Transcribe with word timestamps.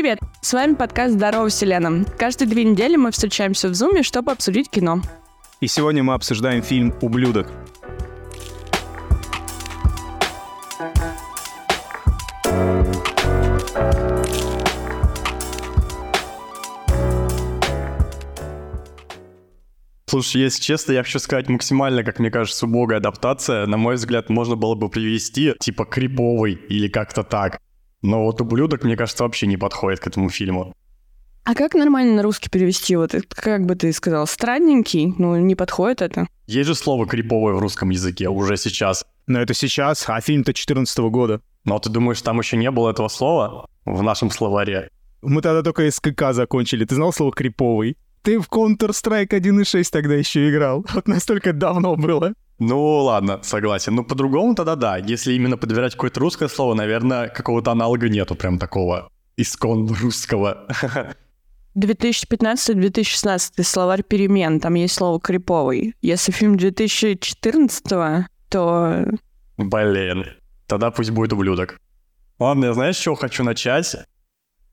Привет! 0.00 0.20
С 0.42 0.52
вами 0.52 0.74
подкаст 0.74 1.14
«Здорово, 1.14 1.48
Вселенная». 1.48 2.04
Каждые 2.16 2.46
две 2.48 2.62
недели 2.62 2.94
мы 2.94 3.10
встречаемся 3.10 3.68
в 3.68 3.74
Зуме, 3.74 4.04
чтобы 4.04 4.30
обсудить 4.30 4.70
кино. 4.70 5.02
И 5.60 5.66
сегодня 5.66 6.04
мы 6.04 6.14
обсуждаем 6.14 6.62
фильм 6.62 6.94
«Ублюдок». 7.00 7.48
Слушай, 20.06 20.42
если 20.42 20.62
честно, 20.62 20.92
я 20.92 21.02
хочу 21.02 21.18
сказать 21.18 21.48
максимально, 21.48 22.04
как 22.04 22.20
мне 22.20 22.30
кажется, 22.30 22.66
убогая 22.66 22.98
адаптация. 22.98 23.66
На 23.66 23.76
мой 23.76 23.96
взгляд, 23.96 24.30
можно 24.30 24.54
было 24.54 24.76
бы 24.76 24.88
привести 24.88 25.54
типа 25.58 25.84
криповый 25.84 26.52
или 26.68 26.86
как-то 26.86 27.24
так. 27.24 27.58
Но 28.02 28.24
вот 28.24 28.40
ублюдок, 28.40 28.84
мне 28.84 28.96
кажется, 28.96 29.24
вообще 29.24 29.46
не 29.46 29.56
подходит 29.56 30.00
к 30.00 30.06
этому 30.06 30.30
фильму. 30.30 30.74
А 31.44 31.54
как 31.54 31.74
нормально 31.74 32.16
на 32.16 32.22
русский 32.22 32.50
перевести? 32.50 32.94
Вот 32.96 33.14
как 33.30 33.64
бы 33.64 33.74
ты 33.74 33.92
сказал, 33.92 34.26
странненький? 34.26 35.14
Ну, 35.16 35.34
не 35.36 35.54
подходит 35.54 36.02
это. 36.02 36.26
Есть 36.46 36.68
же 36.68 36.74
слово 36.74 37.06
криповое 37.06 37.54
в 37.54 37.58
русском 37.58 37.88
языке 37.88 38.28
уже 38.28 38.56
сейчас. 38.58 39.06
Но 39.26 39.40
это 39.40 39.54
сейчас, 39.54 40.04
а 40.08 40.20
фильм-то 40.20 40.52
14 40.52 40.98
года. 41.10 41.40
Но 41.64 41.78
ты 41.78 41.88
думаешь, 41.88 42.20
там 42.20 42.38
еще 42.38 42.56
не 42.56 42.70
было 42.70 42.90
этого 42.90 43.08
слова 43.08 43.66
в 43.84 44.02
нашем 44.02 44.30
словаре? 44.30 44.90
Мы 45.22 45.42
тогда 45.42 45.62
только 45.62 45.90
СКК 45.90 46.32
закончили. 46.32 46.84
Ты 46.84 46.94
знал 46.94 47.12
слово 47.12 47.32
«криповый»? 47.32 47.96
Ты 48.22 48.38
в 48.38 48.48
Counter-Strike 48.48 49.30
1.6 49.30 49.88
тогда 49.90 50.14
еще 50.14 50.50
играл. 50.50 50.84
Вот 50.92 51.08
настолько 51.08 51.52
давно 51.52 51.96
было. 51.96 52.34
Ну, 52.58 53.04
ладно, 53.04 53.40
согласен. 53.42 53.94
Ну, 53.94 54.04
по-другому 54.04 54.54
тогда 54.54 54.74
да. 54.74 54.96
Если 54.98 55.34
именно 55.34 55.56
подбирать 55.56 55.92
какое-то 55.92 56.20
русское 56.20 56.48
слово, 56.48 56.74
наверное, 56.74 57.28
какого-то 57.28 57.70
аналога 57.70 58.08
нету 58.08 58.34
прям 58.34 58.58
такого 58.58 59.10
искон 59.36 59.86
русского. 60.02 60.66
2015-2016 61.76 63.62
словарь 63.62 64.02
перемен, 64.02 64.58
там 64.58 64.74
есть 64.74 64.94
слово 64.94 65.20
«криповый». 65.20 65.94
Если 66.02 66.32
фильм 66.32 66.56
2014 66.56 68.26
то... 68.48 69.04
Блин, 69.56 70.24
тогда 70.66 70.90
пусть 70.90 71.10
будет 71.10 71.32
ублюдок. 71.32 71.78
Ладно, 72.38 72.66
я 72.66 72.72
знаешь, 72.72 72.96
с 72.96 73.00
чего 73.00 73.14
хочу 73.14 73.44
начать? 73.44 73.96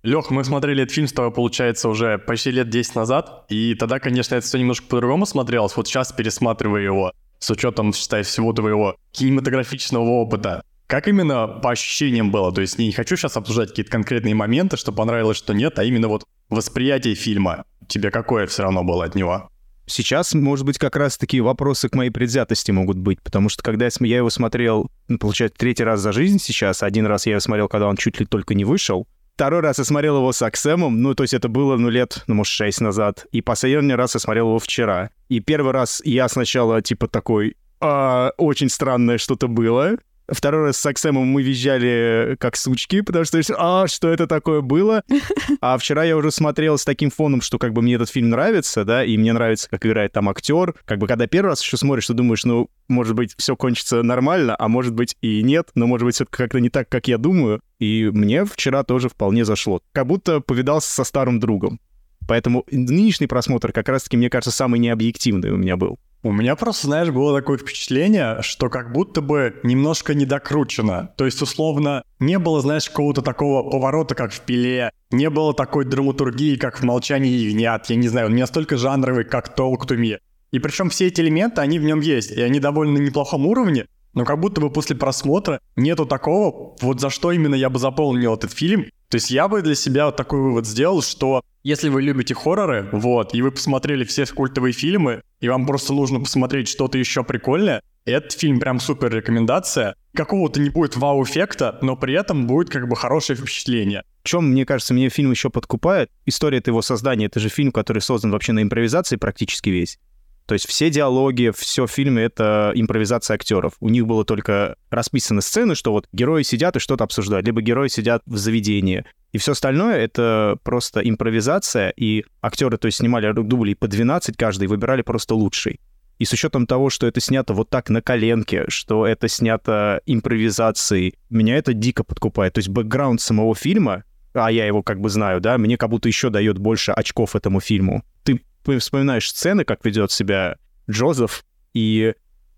Лех, 0.03 0.29
мы 0.29 0.43
смотрели 0.43 0.83
этот 0.83 0.93
фильм 0.93 1.07
с 1.07 1.13
тобой, 1.13 1.31
получается, 1.31 1.89
уже 1.89 2.17
почти 2.19 2.51
лет 2.51 2.69
10 2.69 2.95
назад, 2.95 3.45
и 3.49 3.73
тогда, 3.73 3.99
конечно, 3.99 4.35
это 4.35 4.45
все 4.45 4.59
немножко 4.59 4.87
по-другому 4.87 5.25
смотрелось. 5.25 5.75
Вот 5.75 5.87
сейчас 5.87 6.11
пересматривая 6.11 6.81
его, 6.81 7.11
с 7.45 7.51
учетом, 7.51 7.93
считай, 7.93 8.23
всего 8.23 8.53
твоего 8.53 8.95
кинематографичного 9.11 10.03
опыта, 10.03 10.63
как 10.87 11.07
именно 11.07 11.47
по 11.47 11.71
ощущениям 11.71 12.31
было? 12.31 12.51
То 12.51 12.61
есть 12.61 12.79
не 12.79 12.91
хочу 12.91 13.15
сейчас 13.15 13.37
обсуждать 13.37 13.69
какие-то 13.69 13.91
конкретные 13.91 14.33
моменты, 14.33 14.77
что 14.77 14.91
понравилось, 14.91 15.37
что 15.37 15.53
нет, 15.53 15.77
а 15.77 15.83
именно 15.83 16.07
вот 16.07 16.23
восприятие 16.49 17.13
фильма. 17.13 17.65
Тебе 17.87 18.09
какое 18.09 18.47
все 18.47 18.63
равно 18.63 18.83
было 18.83 19.05
от 19.05 19.13
него? 19.13 19.49
Сейчас, 19.85 20.33
может 20.33 20.65
быть, 20.65 20.79
как 20.79 20.95
раз 20.95 21.19
такие 21.19 21.43
вопросы 21.43 21.87
к 21.87 21.93
моей 21.93 22.09
предвзятости 22.09 22.71
могут 22.71 22.97
быть, 22.97 23.21
потому 23.21 23.49
что 23.49 23.61
когда 23.61 23.87
я 23.99 24.17
его 24.17 24.31
смотрел, 24.31 24.89
ну, 25.07 25.19
получается, 25.19 25.59
третий 25.59 25.83
раз 25.83 25.99
за 25.99 26.11
жизнь 26.11 26.39
сейчас, 26.39 26.81
один 26.81 27.05
раз 27.05 27.27
я 27.27 27.33
его 27.33 27.39
смотрел, 27.39 27.67
когда 27.67 27.87
он 27.87 27.95
чуть 27.95 28.19
ли 28.19 28.25
только 28.25 28.55
не 28.55 28.65
вышел, 28.65 29.07
второй 29.35 29.59
раз 29.59 29.77
я 29.79 29.83
смотрел 29.83 30.17
его 30.17 30.31
с 30.31 30.41
Аксемом, 30.41 31.01
ну, 31.01 31.13
то 31.13 31.23
есть 31.23 31.33
это 31.33 31.49
было, 31.49 31.75
ну, 31.75 31.89
лет, 31.89 32.23
ну, 32.27 32.35
может, 32.35 32.53
шесть 32.53 32.79
назад, 32.81 33.25
и 33.31 33.41
последний 33.41 33.93
раз 33.93 34.13
я 34.13 34.19
смотрел 34.19 34.47
его 34.47 34.59
вчера. 34.59 35.09
И 35.27 35.41
первый 35.41 35.73
раз 35.73 36.01
я 36.05 36.29
сначала, 36.29 36.81
типа, 36.81 37.07
такой, 37.07 37.57
а, 37.81 38.31
очень 38.37 38.69
странное 38.69 39.17
что-то 39.17 39.47
было, 39.47 39.97
Второй 40.27 40.65
раз 40.65 40.77
с 40.77 40.85
Аксемом 40.85 41.27
мы 41.27 41.43
визжали 41.43 42.35
как 42.39 42.55
сучки, 42.55 43.01
потому 43.01 43.25
что, 43.25 43.41
а, 43.57 43.87
что 43.87 44.09
это 44.09 44.27
такое 44.27 44.61
было? 44.61 45.03
А 45.61 45.77
вчера 45.77 46.03
я 46.03 46.17
уже 46.17 46.31
смотрел 46.31 46.77
с 46.77 46.85
таким 46.85 47.09
фоном, 47.09 47.41
что 47.41 47.57
как 47.57 47.73
бы 47.73 47.81
мне 47.81 47.95
этот 47.95 48.09
фильм 48.09 48.29
нравится, 48.29 48.83
да, 48.83 49.03
и 49.03 49.17
мне 49.17 49.33
нравится, 49.33 49.69
как 49.69 49.85
играет 49.85 50.11
там 50.11 50.29
актер. 50.29 50.75
Как 50.85 50.99
бы 50.99 51.07
когда 51.07 51.27
первый 51.27 51.49
раз 51.49 51.61
еще 51.61 51.77
смотришь, 51.77 52.07
ты 52.07 52.13
думаешь, 52.13 52.45
ну, 52.45 52.69
может 52.87 53.15
быть, 53.15 53.33
все 53.37 53.55
кончится 53.55 54.03
нормально, 54.03 54.55
а 54.57 54.67
может 54.67 54.93
быть 54.93 55.15
и 55.21 55.41
нет, 55.43 55.69
но 55.75 55.87
может 55.87 56.05
быть 56.05 56.15
все 56.15 56.25
как-то 56.25 56.59
не 56.59 56.69
так, 56.69 56.89
как 56.89 57.07
я 57.07 57.17
думаю. 57.17 57.61
И 57.79 58.09
мне 58.11 58.45
вчера 58.45 58.83
тоже 58.83 59.09
вполне 59.09 59.45
зашло. 59.45 59.81
Как 59.91 60.07
будто 60.07 60.39
повидался 60.39 60.91
со 60.91 61.03
старым 61.03 61.39
другом. 61.39 61.79
Поэтому 62.27 62.65
нынешний 62.71 63.27
просмотр 63.27 63.71
как 63.71 63.89
раз-таки, 63.89 64.17
мне 64.17 64.29
кажется, 64.29 64.51
самый 64.51 64.79
необъективный 64.79 65.51
у 65.51 65.57
меня 65.57 65.77
был. 65.77 65.99
У 66.25 66.31
меня 66.31 66.55
просто, 66.55 66.87
знаешь, 66.87 67.11
было 67.11 67.37
такое 67.37 67.59
впечатление, 67.59 68.41
что 68.41 68.67
как 68.67 68.91
будто 68.91 69.21
бы 69.21 69.59
немножко 69.61 70.15
недокручено. 70.15 71.11
То 71.17 71.25
есть, 71.25 71.39
условно, 71.39 72.01
не 72.17 72.39
было, 72.39 72.61
знаешь, 72.61 72.89
какого-то 72.89 73.21
такого 73.21 73.69
поворота, 73.69 74.15
как 74.15 74.33
в 74.33 74.41
«Пиле», 74.41 74.89
не 75.11 75.29
было 75.29 75.53
такой 75.53 75.85
драматургии, 75.85 76.55
как 76.55 76.79
в 76.79 76.83
«Молчании 76.83 77.29
ягнят», 77.29 77.91
я 77.91 77.95
не 77.95 78.07
знаю, 78.07 78.25
он 78.25 78.33
не 78.33 78.41
настолько 78.41 78.75
жанровый, 78.75 79.23
как 79.23 79.55
«Talk 79.55 79.87
to 79.87 79.95
me». 79.95 80.17
И 80.49 80.57
причем 80.57 80.89
все 80.89 81.05
эти 81.05 81.21
элементы, 81.21 81.61
они 81.61 81.77
в 81.77 81.83
нем 81.83 81.99
есть, 81.99 82.31
и 82.31 82.41
они 82.41 82.59
довольно 82.59 82.97
неплохом 82.97 83.45
уровне, 83.45 83.85
но 84.15 84.25
как 84.25 84.39
будто 84.39 84.61
бы 84.61 84.71
после 84.71 84.95
просмотра 84.95 85.59
нету 85.75 86.07
такого, 86.07 86.75
вот 86.81 87.01
за 87.01 87.11
что 87.11 87.33
именно 87.33 87.53
я 87.53 87.69
бы 87.69 87.77
заполнил 87.77 88.33
этот 88.33 88.51
фильм. 88.51 88.87
То 89.09 89.15
есть 89.15 89.31
я 89.31 89.47
бы 89.47 89.61
для 89.61 89.75
себя 89.75 90.07
вот 90.07 90.15
такой 90.15 90.39
вывод 90.39 90.65
сделал, 90.65 91.01
что 91.01 91.41
если 91.63 91.89
вы 91.89 92.01
любите 92.01 92.33
хорроры, 92.33 92.89
вот, 92.91 93.33
и 93.33 93.41
вы 93.41 93.51
посмотрели 93.51 94.03
все 94.03 94.25
культовые 94.25 94.73
фильмы, 94.73 95.21
и 95.39 95.49
вам 95.49 95.65
просто 95.65 95.93
нужно 95.93 96.19
посмотреть 96.19 96.67
что-то 96.67 96.97
еще 96.97 97.23
прикольное, 97.23 97.81
этот 98.05 98.33
фильм 98.33 98.59
прям 98.59 98.79
супер 98.79 99.11
рекомендация. 99.11 99.95
Какого-то 100.13 100.59
не 100.59 100.69
будет 100.69 100.95
вау-эффекта, 100.95 101.79
но 101.81 101.95
при 101.95 102.13
этом 102.13 102.45
будет 102.45 102.69
как 102.69 102.87
бы 102.87 102.95
хорошее 102.95 103.37
впечатление. 103.37 104.03
В 104.23 104.27
чем, 104.27 104.51
мне 104.51 104.63
кажется, 104.63 104.93
мне 104.93 105.09
фильм 105.09 105.31
еще 105.31 105.49
подкупает? 105.49 106.11
История 106.25 106.59
этого 106.59 106.81
создания. 106.81 107.25
Это 107.25 107.39
же 107.39 107.49
фильм, 107.49 107.71
который 107.71 107.99
создан 107.99 108.31
вообще 108.31 108.51
на 108.51 108.61
импровизации 108.61 109.15
практически 109.15 109.69
весь. 109.69 109.97
То 110.45 110.53
есть 110.53 110.67
все 110.67 110.89
диалоги, 110.89 111.51
все 111.55 111.87
в 111.87 111.91
фильме— 111.91 112.23
это 112.25 112.71
импровизация 112.75 113.35
актеров. 113.35 113.73
У 113.79 113.89
них 113.89 114.05
было 114.05 114.23
только 114.25 114.75
расписаны 114.91 115.41
сцены, 115.41 115.75
что 115.75 115.91
вот 115.91 116.07
герои 116.11 116.43
сидят 116.43 116.75
и 116.75 116.79
что-то 116.79 117.03
обсуждают, 117.03 117.45
либо 117.45 117.61
герои 117.61 117.87
сидят 117.87 118.21
в 118.25 118.37
заведении. 118.37 119.05
И 119.31 119.37
все 119.37 119.53
остальное— 119.53 119.95
это 119.97 120.57
просто 120.63 121.01
импровизация, 121.01 121.89
и 121.89 122.25
актеры, 122.41 122.77
то 122.77 122.85
есть 122.85 122.99
снимали 122.99 123.31
дубли 123.33 123.73
по 123.73 123.87
12 123.87 124.37
каждый, 124.37 124.67
выбирали 124.67 125.01
просто 125.01 125.35
лучший. 125.35 125.79
И 126.19 126.25
с 126.25 126.31
учетом 126.31 126.65
того, 126.65 126.89
что 126.89 127.07
это 127.07 127.19
снято 127.19 127.53
вот 127.53 127.69
так 127.69 127.89
на 127.89 128.01
коленке, 128.01 128.65
что 128.69 129.05
это 129.05 129.27
снято 129.27 130.01
импровизацией, 130.05 131.15
меня 131.29 131.57
это 131.57 131.73
дико 131.73 132.03
подкупает. 132.03 132.53
То 132.53 132.59
есть 132.59 132.69
бэкграунд 132.69 133.19
самого 133.19 133.53
фильма, 133.55 134.03
а 134.33 134.51
я 134.51 134.65
его 134.65 134.83
как 134.83 135.01
бы 135.01 135.09
знаю, 135.09 135.41
да, 135.41 135.57
мне 135.57 135.77
как 135.77 135.89
будто 135.89 136.07
еще 136.07 136.29
дает 136.29 136.57
больше 136.57 136.91
очков 136.91 137.35
этому 137.35 137.59
фильму. 137.59 138.03
Ты 138.23 138.41
вспоминаешь 138.79 139.29
сцены, 139.29 139.63
как 139.63 139.85
ведет 139.85 140.11
себя 140.11 140.57
Джозеф, 140.89 141.43
и 141.73 142.13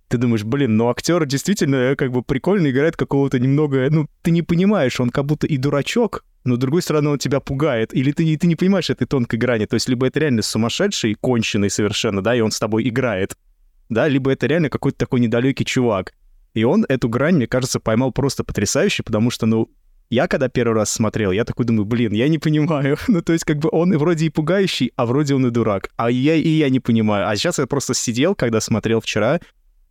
ты 0.08 0.18
думаешь, 0.18 0.44
блин, 0.44 0.78
ну 0.78 0.90
актер 0.90 1.26
действительно 1.26 1.76
э, 1.76 1.96
как 1.96 2.12
бы 2.12 2.24
прикольно 2.24 2.70
играет 2.70 2.96
какого-то 2.96 3.40
немного, 3.40 3.88
ну, 3.90 4.08
ты 4.22 4.32
не 4.32 4.42
понимаешь, 4.42 5.00
он 5.00 5.10
как 5.10 5.26
будто 5.26 5.48
и 5.48 5.58
дурачок, 5.58 6.24
но 6.44 6.56
с 6.56 6.60
другой 6.60 6.82
стороны 6.82 7.10
он 7.10 7.18
тебя 7.18 7.40
пугает, 7.40 7.94
или 7.94 8.12
ты, 8.12 8.38
ты 8.38 8.48
не 8.48 8.56
понимаешь 8.56 8.90
этой 8.90 9.06
тонкой 9.06 9.38
грани, 9.38 9.66
то 9.66 9.74
есть 9.74 9.90
либо 9.90 10.08
это 10.08 10.20
реально 10.20 10.42
сумасшедший, 10.42 11.16
конченый 11.16 11.70
совершенно, 11.70 12.24
да, 12.24 12.36
и 12.36 12.42
он 12.42 12.52
с 12.52 12.60
тобой 12.60 12.88
играет, 12.88 13.36
да, 13.90 14.08
либо 14.08 14.32
это 14.32 14.48
реально 14.48 14.70
какой-то 14.70 14.98
такой 14.98 15.20
недалекий 15.20 15.66
чувак. 15.66 16.14
И 16.54 16.64
он 16.64 16.86
эту 16.90 17.10
грань, 17.10 17.36
мне 17.36 17.48
кажется, 17.48 17.80
поймал 17.80 18.12
просто 18.12 18.44
потрясающе, 18.44 19.04
потому 19.04 19.30
что, 19.30 19.46
ну, 19.46 19.70
я 20.10 20.28
когда 20.28 20.48
первый 20.48 20.74
раз 20.74 20.92
смотрел, 20.92 21.32
я 21.32 21.44
такой 21.44 21.66
думаю, 21.66 21.86
блин, 21.86 22.14
я 22.14 22.28
не 22.28 22.38
понимаю. 22.38 22.98
ну, 23.08 23.22
то 23.22 23.34
есть, 23.34 23.46
как 23.46 23.58
бы 23.58 23.70
он 23.72 23.98
вроде 23.98 24.26
и 24.26 24.30
пугающий, 24.30 24.92
а 24.96 25.06
вроде 25.06 25.36
он 25.36 25.48
и 25.48 25.50
дурак. 25.50 25.90
А 25.98 26.10
я 26.10 26.36
и 26.36 26.48
я 26.48 26.70
не 26.70 26.80
понимаю. 26.80 27.28
А 27.28 27.36
сейчас 27.36 27.60
я 27.60 27.68
просто 27.68 27.94
сидел, 27.94 28.36
когда 28.36 28.62
смотрел 28.62 29.02
вчера, 29.02 29.40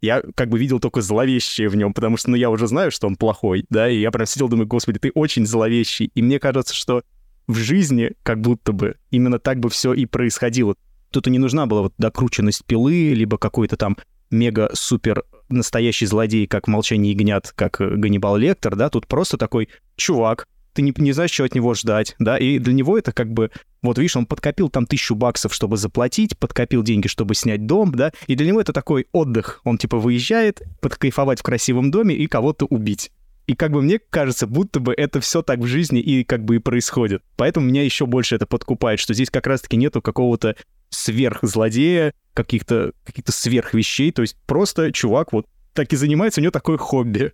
я 0.00 0.22
как 0.34 0.48
бы 0.48 0.58
видел 0.58 0.78
только 0.80 1.00
зловещее 1.02 1.68
в 1.68 1.76
нем, 1.76 1.92
потому 1.92 2.16
что, 2.16 2.30
ну, 2.30 2.36
я 2.36 2.50
уже 2.50 2.66
знаю, 2.66 2.90
что 2.90 3.06
он 3.06 3.16
плохой, 3.16 3.64
да, 3.70 3.88
и 3.88 3.98
я 3.98 4.10
прям 4.10 4.26
сидел, 4.26 4.48
думаю, 4.48 4.66
господи, 4.66 4.98
ты 4.98 5.10
очень 5.14 5.46
зловещий. 5.46 6.10
И 6.14 6.22
мне 6.22 6.38
кажется, 6.38 6.74
что 6.74 7.02
в 7.46 7.56
жизни 7.56 8.12
как 8.22 8.40
будто 8.40 8.72
бы 8.72 8.96
именно 9.10 9.38
так 9.38 9.58
бы 9.58 9.68
все 9.70 9.92
и 9.92 10.06
происходило. 10.06 10.76
Тут 11.10 11.28
и 11.28 11.30
не 11.30 11.38
нужна 11.38 11.66
была 11.66 11.82
вот 11.82 11.94
докрученность 11.98 12.64
пилы, 12.64 13.14
либо 13.14 13.38
какой-то 13.38 13.76
там 13.76 13.96
мега-супер 14.30 15.24
настоящий 15.48 16.06
злодей, 16.06 16.46
как 16.46 16.68
«Молчание 16.68 17.12
ягнят», 17.12 17.52
как 17.54 17.80
э, 17.80 17.88
Ганнибал 17.96 18.36
Лектор, 18.36 18.76
да, 18.76 18.88
тут 18.88 19.06
просто 19.06 19.36
такой 19.36 19.68
чувак, 19.96 20.46
ты 20.76 20.82
не, 20.82 20.92
не 20.98 21.12
знаешь, 21.12 21.30
что 21.30 21.44
от 21.44 21.54
него 21.54 21.74
ждать, 21.74 22.14
да, 22.18 22.36
и 22.36 22.58
для 22.58 22.74
него 22.74 22.98
это 22.98 23.10
как 23.12 23.32
бы, 23.32 23.50
вот 23.82 23.98
видишь, 23.98 24.16
он 24.16 24.26
подкопил 24.26 24.68
там 24.68 24.86
тысячу 24.86 25.14
баксов, 25.14 25.54
чтобы 25.54 25.78
заплатить, 25.78 26.38
подкопил 26.38 26.82
деньги, 26.82 27.08
чтобы 27.08 27.34
снять 27.34 27.66
дом, 27.66 27.92
да, 27.92 28.12
и 28.26 28.34
для 28.34 28.46
него 28.46 28.60
это 28.60 28.72
такой 28.72 29.06
отдых, 29.12 29.60
он 29.64 29.78
типа 29.78 29.98
выезжает, 29.98 30.62
подкайфовать 30.80 31.40
в 31.40 31.42
красивом 31.42 31.90
доме 31.90 32.14
и 32.14 32.26
кого-то 32.26 32.66
убить. 32.66 33.10
И 33.46 33.54
как 33.54 33.70
бы 33.70 33.80
мне 33.80 34.00
кажется, 34.10 34.46
будто 34.46 34.80
бы 34.80 34.92
это 34.92 35.20
все 35.20 35.40
так 35.40 35.60
в 35.60 35.66
жизни 35.66 36.00
и 36.00 36.24
как 36.24 36.44
бы 36.44 36.56
и 36.56 36.58
происходит. 36.58 37.22
Поэтому 37.36 37.66
меня 37.66 37.84
еще 37.84 38.04
больше 38.04 38.34
это 38.34 38.44
подкупает, 38.44 38.98
что 38.98 39.14
здесь 39.14 39.30
как 39.30 39.46
раз-таки 39.46 39.76
нету 39.76 40.02
какого-то 40.02 40.56
сверхзлодея, 40.90 42.12
каких-то 42.34 42.92
каких 43.04 43.24
сверхвещей, 43.28 44.12
то 44.12 44.22
есть 44.22 44.36
просто 44.46 44.92
чувак 44.92 45.32
вот 45.32 45.46
так 45.72 45.92
и 45.92 45.96
занимается, 45.96 46.40
у 46.40 46.42
него 46.42 46.50
такое 46.50 46.78
хобби. 46.78 47.32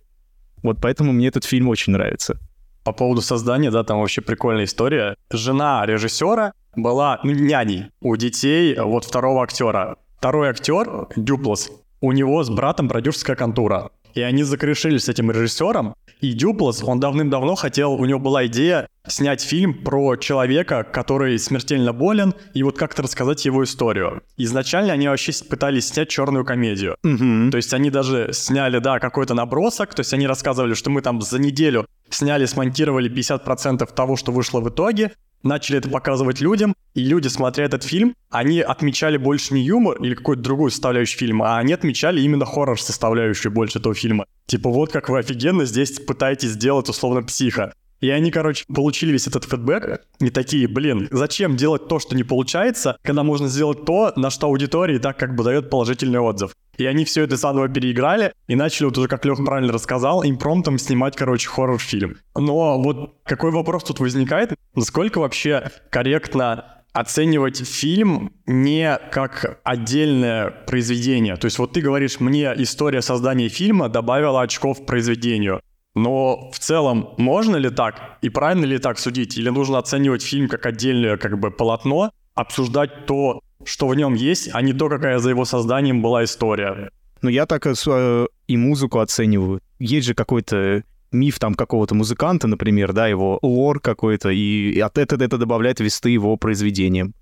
Вот 0.61 0.77
поэтому 0.81 1.11
мне 1.11 1.27
этот 1.27 1.43
фильм 1.43 1.69
очень 1.69 1.93
нравится. 1.93 2.39
По 2.83 2.91
поводу 2.91 3.21
создания, 3.21 3.71
да, 3.71 3.83
там 3.83 3.99
вообще 3.99 4.21
прикольная 4.21 4.65
история. 4.65 5.15
Жена 5.29 5.85
режиссера 5.85 6.53
была 6.75 7.19
няней 7.23 7.85
у 8.01 8.15
детей 8.15 8.77
вот 8.77 9.05
второго 9.05 9.43
актера. 9.43 9.97
Второй 10.17 10.49
актер, 10.49 11.07
Дюплас, 11.15 11.69
у 12.01 12.11
него 12.11 12.43
с 12.43 12.49
братом 12.49 12.89
продюсерская 12.89 13.35
контура. 13.35 13.91
И 14.13 14.21
они 14.21 14.43
закрешились 14.43 15.05
с 15.05 15.09
этим 15.09 15.31
режиссером. 15.31 15.95
И 16.21 16.33
Дюплас, 16.33 16.83
он 16.83 16.99
давным-давно 16.99 17.55
хотел, 17.55 17.93
у 17.93 18.05
него 18.05 18.19
была 18.19 18.45
идея 18.45 18.87
снять 19.07 19.41
фильм 19.41 19.73
про 19.83 20.15
человека, 20.15 20.83
который 20.83 21.37
смертельно 21.37 21.91
болен, 21.91 22.33
и 22.53 22.63
вот 22.63 22.77
как-то 22.77 23.01
рассказать 23.01 23.43
его 23.43 23.63
историю. 23.63 24.21
Изначально 24.37 24.93
они 24.93 25.07
вообще 25.07 25.33
пытались 25.49 25.87
снять 25.87 26.09
черную 26.09 26.45
комедию. 26.45 26.95
Мгм. 27.03 27.51
То 27.51 27.57
есть 27.57 27.73
они 27.73 27.89
даже 27.89 28.29
сняли, 28.31 28.79
да, 28.79 28.99
какой-то 28.99 29.33
набросок, 29.33 29.93
то 29.93 29.99
есть 29.99 30.13
они 30.13 30.27
рассказывали, 30.27 30.73
что 30.73 30.89
мы 30.89 31.01
там 31.01 31.21
за 31.21 31.39
неделю 31.39 31.85
сняли, 32.09 32.45
смонтировали 32.45 33.09
50% 33.09 33.93
того, 33.93 34.15
что 34.15 34.31
вышло 34.31 34.61
в 34.61 34.69
итоге, 34.69 35.11
начали 35.43 35.77
это 35.77 35.89
показывать 35.89 36.41
людям, 36.41 36.75
и 36.93 37.03
люди, 37.03 37.27
смотря 37.27 37.65
этот 37.65 37.83
фильм, 37.83 38.15
они 38.29 38.61
отмечали 38.61 39.17
больше 39.17 39.53
не 39.53 39.61
юмор 39.61 40.01
или 40.01 40.15
какую-то 40.15 40.43
другую 40.43 40.71
составляющую 40.71 41.19
фильма, 41.19 41.55
а 41.55 41.59
они 41.59 41.73
отмечали 41.73 42.21
именно 42.21 42.45
хоррор-составляющую 42.45 43.51
больше 43.51 43.79
этого 43.79 43.93
фильма. 43.93 44.25
Типа 44.45 44.69
вот 44.69 44.91
как 44.91 45.09
вы 45.09 45.19
офигенно 45.19 45.65
здесь 45.65 45.99
пытаетесь 45.99 46.49
сделать 46.49 46.89
условно 46.89 47.23
психа. 47.23 47.73
И 48.03 48.09
они, 48.09 48.31
короче, 48.31 48.65
получили 48.67 49.13
весь 49.13 49.27
этот 49.27 49.45
фидбэк 49.45 50.01
и 50.19 50.29
такие, 50.29 50.67
блин, 50.67 51.07
зачем 51.09 51.55
делать 51.55 51.87
то, 51.87 51.99
что 51.99 52.17
не 52.17 52.23
получается, 52.23 52.97
когда 53.01 53.23
можно 53.23 53.47
сделать 53.47 53.85
то, 53.85 54.11
на 54.17 54.29
что 54.29 54.47
аудитория 54.47 54.97
и 54.97 54.99
так 54.99 55.17
как 55.17 55.35
бы 55.35 55.45
дает 55.45 55.69
положительный 55.69 56.19
отзыв. 56.19 56.51
И 56.75 56.85
они 56.85 57.05
все 57.05 57.23
это 57.23 57.37
заново 57.37 57.69
переиграли 57.69 58.33
и 58.47 58.55
начали, 58.55 58.87
вот 58.87 58.97
уже 58.97 59.07
как 59.07 59.23
Леха 59.23 59.41
правильно 59.43 59.71
рассказал, 59.71 60.21
импромтом 60.21 60.79
снимать, 60.79 61.15
короче, 61.15 61.47
хоррор-фильм. 61.47 62.17
Но 62.35 62.77
вот 62.81 63.15
какой 63.23 63.51
вопрос 63.51 63.85
тут 63.85 64.01
возникает? 64.01 64.53
Насколько 64.75 65.19
вообще 65.19 65.71
корректно 65.89 66.83
оценивать 66.91 67.65
фильм 67.65 68.33
не 68.45 68.99
как 69.11 69.61
отдельное 69.63 70.51
произведение. 70.51 71.37
То 71.37 71.45
есть 71.45 71.57
вот 71.57 71.71
ты 71.71 71.79
говоришь, 71.79 72.19
мне 72.19 72.53
история 72.57 73.01
создания 73.01 73.47
фильма 73.47 73.87
добавила 73.87 74.41
очков 74.41 74.85
произведению. 74.85 75.61
Но 75.95 76.49
в 76.51 76.59
целом 76.59 77.09
можно 77.17 77.55
ли 77.55 77.69
так 77.69 78.17
и 78.21 78.29
правильно 78.29 78.65
ли 78.65 78.79
так 78.79 78.97
судить? 78.97 79.37
Или 79.37 79.49
нужно 79.49 79.77
оценивать 79.77 80.23
фильм 80.23 80.47
как 80.47 80.65
отдельное 80.65 81.17
как 81.17 81.39
бы 81.39 81.51
полотно, 81.51 82.11
обсуждать 82.33 83.05
то, 83.05 83.41
что 83.63 83.87
в 83.87 83.95
нем 83.95 84.15
есть, 84.15 84.49
а 84.53 84.61
не 84.61 84.73
то, 84.73 84.89
какая 84.89 85.19
за 85.19 85.29
его 85.29 85.45
созданием 85.45 86.01
была 86.01 86.23
история? 86.23 86.89
Ну, 87.21 87.29
я 87.29 87.45
так 87.45 87.67
и, 87.67 87.75
с- 87.75 87.87
э, 87.87 88.25
и 88.47 88.57
музыку 88.57 88.99
оцениваю. 88.99 89.61
Есть 89.79 90.07
же 90.07 90.13
какой-то 90.13 90.83
миф 91.11 91.37
там 91.39 91.53
какого-то 91.53 91.93
музыканта, 91.95 92.47
например, 92.47 92.91
да, 92.91 93.07
его 93.07 93.37
лор 93.43 93.79
какой-то, 93.79 94.29
и 94.29 94.79
от 94.79 94.97
этого 94.97 95.23
это 95.23 95.37
добавляет 95.37 95.79
весты 95.79 96.09
его 96.09 96.35
произведениям. 96.37 97.13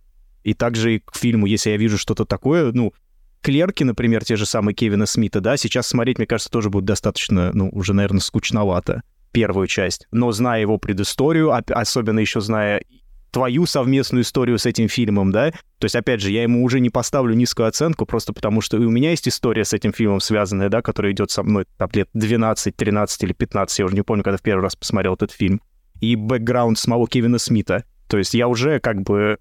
И 0.44 0.54
также 0.54 0.96
и 0.96 1.00
к 1.00 1.16
фильму, 1.16 1.46
если 1.46 1.72
я 1.72 1.78
вижу 1.78 1.98
что-то 1.98 2.26
такое, 2.26 2.72
ну, 2.72 2.94
Клерки, 3.42 3.84
например, 3.84 4.24
те 4.24 4.36
же 4.36 4.46
самые 4.46 4.76
Кевина 4.76 5.06
Смита, 5.06 5.42
да, 5.42 5.58
сейчас 5.58 5.88
смотреть, 5.88 6.20
мне 6.20 6.28
кажется, 6.28 6.52
тоже 6.52 6.70
будет 6.70 6.86
достаточно, 6.86 7.52
ну, 7.54 7.70
уже, 7.72 7.94
наверное, 7.94 8.20
скучновато 8.20 9.02
первую 9.32 9.68
часть. 9.68 10.08
Но 10.12 10.32
зная 10.32 10.62
его 10.62 10.78
предысторию, 10.78 11.52
особенно 11.52 12.20
еще 12.20 12.42
зная 12.42 12.84
твою 13.32 13.66
совместную 13.66 14.24
историю 14.24 14.60
с 14.60 14.66
этим 14.66 14.90
фильмом, 14.90 15.32
да, 15.32 15.52
то 15.52 15.86
есть, 15.86 15.96
опять 15.96 16.22
же, 16.22 16.32
я 16.32 16.44
ему 16.44 16.64
уже 16.64 16.82
не 16.82 16.90
поставлю 16.90 17.34
низкую 17.34 17.68
оценку, 17.68 18.06
просто 18.06 18.34
потому 18.34 18.60
что 18.62 18.78
и 18.78 18.86
у 18.86 18.92
меня 18.92 19.12
есть 19.12 19.28
история 19.28 19.64
с 19.64 19.74
этим 19.74 19.94
фильмом 19.94 20.20
связанная, 20.20 20.70
да, 20.70 20.82
которая 20.82 21.14
идет 21.14 21.32
со 21.32 21.42
мной 21.42 21.66
там 21.78 21.90
лет 21.94 22.10
12, 22.14 22.76
13 22.76 23.24
или 23.24 23.34
15, 23.34 23.80
я 23.80 23.86
уже 23.86 23.96
не 23.96 24.02
помню, 24.02 24.24
когда 24.24 24.38
в 24.38 24.42
первый 24.42 24.62
раз 24.62 24.76
посмотрел 24.76 25.14
этот 25.14 25.32
фильм, 25.32 25.62
и 26.02 26.16
бэкграунд 26.16 26.78
самого 26.78 27.08
Кевина 27.08 27.40
Смита. 27.40 27.86
То 28.08 28.18
есть 28.18 28.34
я 28.34 28.48
уже 28.50 28.80
как 28.80 29.02
бы 29.02 29.38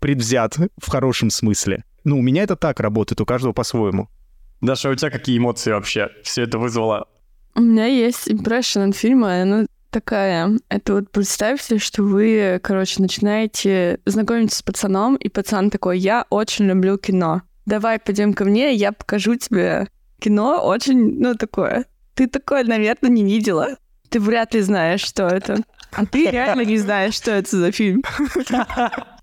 предвзят 0.00 0.56
в 0.78 0.88
хорошем 0.88 1.28
смысле. 1.28 1.84
Ну, 2.04 2.18
у 2.18 2.22
меня 2.22 2.42
это 2.42 2.56
так 2.56 2.80
работает, 2.80 3.20
у 3.20 3.26
каждого 3.26 3.52
по-своему. 3.52 4.08
Даша, 4.60 4.88
а 4.88 4.92
у 4.92 4.94
тебя 4.94 5.10
какие 5.10 5.38
эмоции 5.38 5.72
вообще 5.72 6.10
все 6.22 6.42
это 6.42 6.58
вызвало? 6.58 7.08
У 7.54 7.60
меня 7.60 7.86
есть 7.86 8.28
impression 8.28 8.90
от 8.90 8.96
фильма, 8.96 9.42
она 9.42 9.66
такая. 9.90 10.58
Это 10.68 10.94
вот 10.94 11.10
представьте, 11.10 11.78
что 11.78 12.02
вы, 12.02 12.58
короче, 12.62 13.02
начинаете 13.02 14.00
знакомиться 14.06 14.58
с 14.58 14.62
пацаном, 14.62 15.16
и 15.16 15.28
пацан 15.28 15.70
такой, 15.70 15.98
я 15.98 16.26
очень 16.30 16.66
люблю 16.66 16.96
кино. 16.98 17.42
Давай 17.66 17.98
пойдем 17.98 18.34
ко 18.34 18.44
мне, 18.44 18.72
я 18.74 18.92
покажу 18.92 19.36
тебе 19.36 19.88
кино 20.18 20.64
очень, 20.64 21.20
ну, 21.20 21.34
такое. 21.34 21.84
Ты 22.14 22.26
такое, 22.26 22.64
наверное, 22.64 23.10
не 23.10 23.24
видела. 23.24 23.76
Ты 24.08 24.20
вряд 24.20 24.54
ли 24.54 24.60
знаешь, 24.60 25.02
что 25.02 25.26
это. 25.26 25.58
А 25.94 26.06
ты 26.06 26.30
реально 26.30 26.62
не 26.62 26.78
знаешь, 26.78 27.14
что 27.14 27.30
это 27.32 27.56
за 27.56 27.70
фильм. 27.72 28.02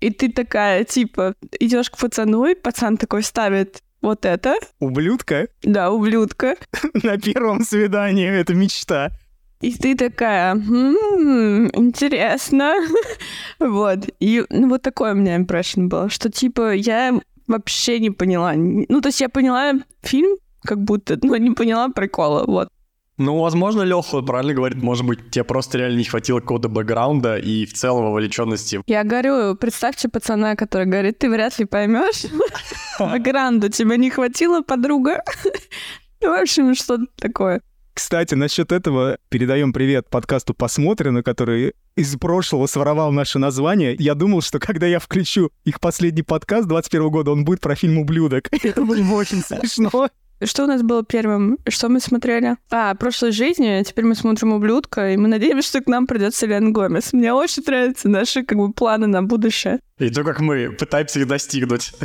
И 0.00 0.10
ты 0.10 0.30
такая, 0.32 0.84
типа, 0.84 1.34
идешь 1.58 1.90
к 1.90 1.96
пацану, 1.98 2.46
и 2.46 2.54
пацан 2.54 2.96
такой 2.96 3.22
ставит 3.22 3.82
вот 4.00 4.24
это. 4.24 4.54
Ублюдка 4.78 5.48
Да, 5.62 5.90
ублюдка. 5.90 6.56
на 7.02 7.18
первом 7.18 7.62
свидании— 7.64 8.28
это 8.30 8.54
мечта. 8.54 9.10
И 9.60 9.74
ты 9.74 9.94
такая, 9.94 10.54
«М, 10.54 11.68
интересно. 11.74 12.74
вот. 13.58 14.08
И 14.18 14.42
ну, 14.48 14.68
вот 14.70 14.80
такой 14.82 15.12
у 15.12 15.14
меня 15.14 15.36
импрессион 15.36 15.88
был, 15.90 16.08
что 16.08 16.30
типа 16.30 16.72
я 16.72 17.20
вообще 17.46 17.98
не 17.98 18.10
поняла. 18.10 18.54
Ну, 18.54 19.00
то 19.02 19.08
есть 19.08 19.20
я 19.20 19.28
поняла 19.28 19.72
фильм, 20.02 20.36
как 20.62 20.78
будто, 20.82 21.18
но 21.22 21.36
не 21.36 21.50
поняла 21.50 21.88
прикола. 21.90 22.44
Вот. 22.46 22.70
Ну, 23.20 23.38
возможно, 23.38 23.82
Леха 23.82 24.22
правильно 24.22 24.54
говорит, 24.54 24.82
может 24.82 25.04
быть, 25.04 25.30
тебе 25.30 25.44
просто 25.44 25.76
реально 25.76 25.98
не 25.98 26.04
хватило 26.04 26.40
какого-то 26.40 26.70
бэкграунда 26.70 27.36
и 27.36 27.66
в 27.66 27.74
целом 27.74 28.04
вовлеченности. 28.12 28.80
Я 28.86 29.04
говорю, 29.04 29.56
представьте 29.56 30.08
пацана, 30.08 30.56
который 30.56 30.86
говорит, 30.86 31.18
ты 31.18 31.28
вряд 31.28 31.58
ли 31.58 31.66
поймешь. 31.66 32.24
Бэкграунда 32.98 33.68
тебе 33.68 33.98
не 33.98 34.08
хватило, 34.08 34.62
подруга. 34.62 35.22
В 36.22 36.40
общем, 36.40 36.74
что-то 36.74 37.04
такое. 37.16 37.60
Кстати, 37.92 38.34
насчет 38.36 38.72
этого 38.72 39.18
передаем 39.28 39.74
привет 39.74 40.08
подкасту 40.08 40.54
«Посмотрено», 40.54 41.22
который 41.22 41.74
из 41.96 42.16
прошлого 42.16 42.66
своровал 42.68 43.12
наше 43.12 43.38
название. 43.38 43.94
Я 43.98 44.14
думал, 44.14 44.40
что 44.40 44.58
когда 44.58 44.86
я 44.86 44.98
включу 44.98 45.50
их 45.66 45.78
последний 45.80 46.22
подкаст 46.22 46.66
21 46.66 47.10
года, 47.10 47.32
он 47.32 47.44
будет 47.44 47.60
про 47.60 47.74
фильм 47.74 47.98
«Ублюдок». 47.98 48.48
Это 48.50 48.80
было 48.80 49.02
бы 49.02 49.14
очень 49.14 49.42
смешно. 49.42 50.08
Что 50.42 50.64
у 50.64 50.66
нас 50.66 50.82
было 50.82 51.04
первым? 51.04 51.58
Что 51.68 51.88
мы 51.88 52.00
смотрели? 52.00 52.56
А, 52.70 52.94
«Прошлой 52.94 53.32
жизни». 53.32 53.82
Теперь 53.82 54.06
мы 54.06 54.14
смотрим 54.14 54.52
«Ублюдка», 54.52 55.12
и 55.12 55.16
мы 55.16 55.28
надеемся, 55.28 55.68
что 55.68 55.80
к 55.82 55.86
нам 55.86 56.06
придет 56.06 56.34
Селен 56.34 56.72
Гомес. 56.72 57.12
Мне 57.12 57.34
очень 57.34 57.62
нравятся 57.66 58.08
наши 58.08 58.42
как 58.42 58.56
бы 58.56 58.72
планы 58.72 59.06
на 59.06 59.22
будущее. 59.22 59.80
И 59.98 60.08
то, 60.08 60.24
как 60.24 60.40
мы 60.40 60.70
пытаемся 60.72 61.20
их 61.20 61.26
достигнуть. 61.26 61.92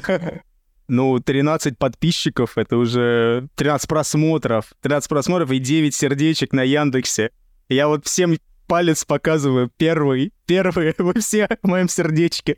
Ну, 0.88 1.20
13 1.20 1.80
подписчиков— 1.80 2.52
это 2.60 2.78
уже 2.78 3.48
13 3.56 3.90
просмотров. 3.90 4.72
13 4.82 5.10
просмотров 5.10 5.50
и 5.50 5.58
9 5.58 5.96
сердечек 5.96 6.54
на 6.54 6.62
Яндексе. 6.62 7.32
Я 7.70 7.88
вот 7.88 8.06
всем 8.06 8.38
палец 8.68 9.04
показываю. 9.04 9.72
Первый, 9.78 10.32
первый, 10.46 10.94
вы 11.00 11.20
все 11.20 11.48
в 11.64 11.68
моем 11.68 11.90
сердечке. 11.90 12.58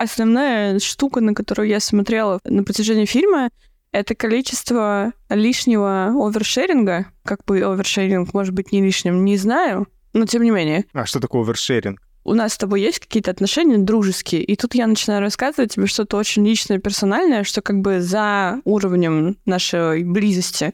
Основная 0.00 0.78
штука, 0.78 1.20
на 1.20 1.34
которую 1.34 1.68
я 1.68 1.78
смотрела 1.78 2.40
на 2.44 2.64
протяжении 2.64 3.04
фильма, 3.04 3.50
это 3.92 4.14
количество 4.14 5.12
лишнего 5.28 6.06
овершеринга. 6.06 7.08
Как 7.22 7.44
бы 7.44 7.58
овершеринг 7.58 8.32
может 8.32 8.54
быть 8.54 8.72
не 8.72 8.80
лишним, 8.80 9.26
не 9.26 9.36
знаю. 9.36 9.88
Но 10.14 10.24
тем 10.24 10.42
не 10.42 10.50
менее. 10.50 10.86
А 10.94 11.04
что 11.04 11.20
такое 11.20 11.42
овершеринг? 11.42 12.00
у 12.24 12.32
нас 12.34 12.54
с 12.54 12.58
тобой 12.58 12.80
есть 12.80 13.00
какие-то 13.00 13.30
отношения 13.30 13.76
дружеские, 13.76 14.42
и 14.42 14.56
тут 14.56 14.74
я 14.74 14.86
начинаю 14.86 15.20
рассказывать 15.20 15.74
тебе 15.74 15.86
что-то 15.86 16.16
очень 16.16 16.46
личное, 16.46 16.78
персональное, 16.78 17.44
что 17.44 17.60
как 17.60 17.80
бы 17.80 18.00
за 18.00 18.60
уровнем 18.64 19.36
нашей 19.44 20.04
близости. 20.04 20.72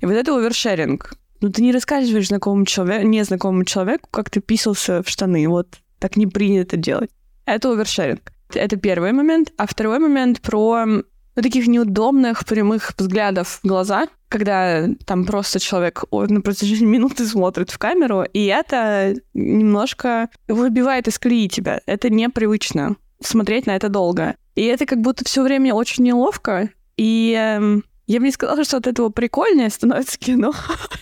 И 0.00 0.06
вот 0.06 0.12
это 0.12 0.36
овершеринг. 0.36 1.14
Ну, 1.40 1.50
ты 1.50 1.62
не 1.62 1.72
рассказываешь 1.72 2.28
знакомому 2.28 2.66
человеку, 2.66 3.06
незнакомому 3.06 3.64
человеку, 3.64 4.08
как 4.10 4.28
ты 4.30 4.40
писался 4.40 5.02
в 5.02 5.08
штаны. 5.08 5.48
Вот 5.48 5.78
так 5.98 6.16
не 6.16 6.26
принято 6.26 6.76
делать. 6.76 7.10
Это 7.44 7.72
овершеринг. 7.72 8.32
Это 8.54 8.76
первый 8.76 9.12
момент. 9.12 9.52
А 9.56 9.66
второй 9.66 9.98
момент 9.98 10.40
про 10.40 10.84
ну, 10.84 11.42
таких 11.42 11.66
неудобных 11.66 12.44
прямых 12.46 12.92
взглядов 12.96 13.60
в 13.62 13.66
глаза, 13.66 14.08
когда 14.28 14.86
там 15.04 15.24
просто 15.24 15.60
человек 15.60 16.04
на 16.10 16.40
протяжении 16.40 16.86
минуты 16.86 17.26
смотрит 17.26 17.70
в 17.70 17.78
камеру, 17.78 18.24
и 18.32 18.46
это 18.46 19.14
немножко 19.34 20.30
выбивает 20.48 21.08
из 21.08 21.18
колеи 21.18 21.48
тебя. 21.48 21.80
Это 21.86 22.10
непривычно 22.10 22.96
смотреть 23.20 23.66
на 23.66 23.76
это 23.76 23.88
долго. 23.88 24.36
И 24.54 24.64
это 24.64 24.86
как 24.86 25.00
будто 25.00 25.24
все 25.24 25.42
время 25.42 25.74
очень 25.74 26.04
неловко. 26.04 26.70
И 26.96 27.34
эм, 27.38 27.84
я 28.06 28.20
бы 28.20 28.26
не 28.26 28.32
сказала, 28.32 28.64
что 28.64 28.76
от 28.76 28.86
этого 28.86 29.08
прикольнее 29.08 29.70
становится 29.70 30.18
кино. 30.18 30.52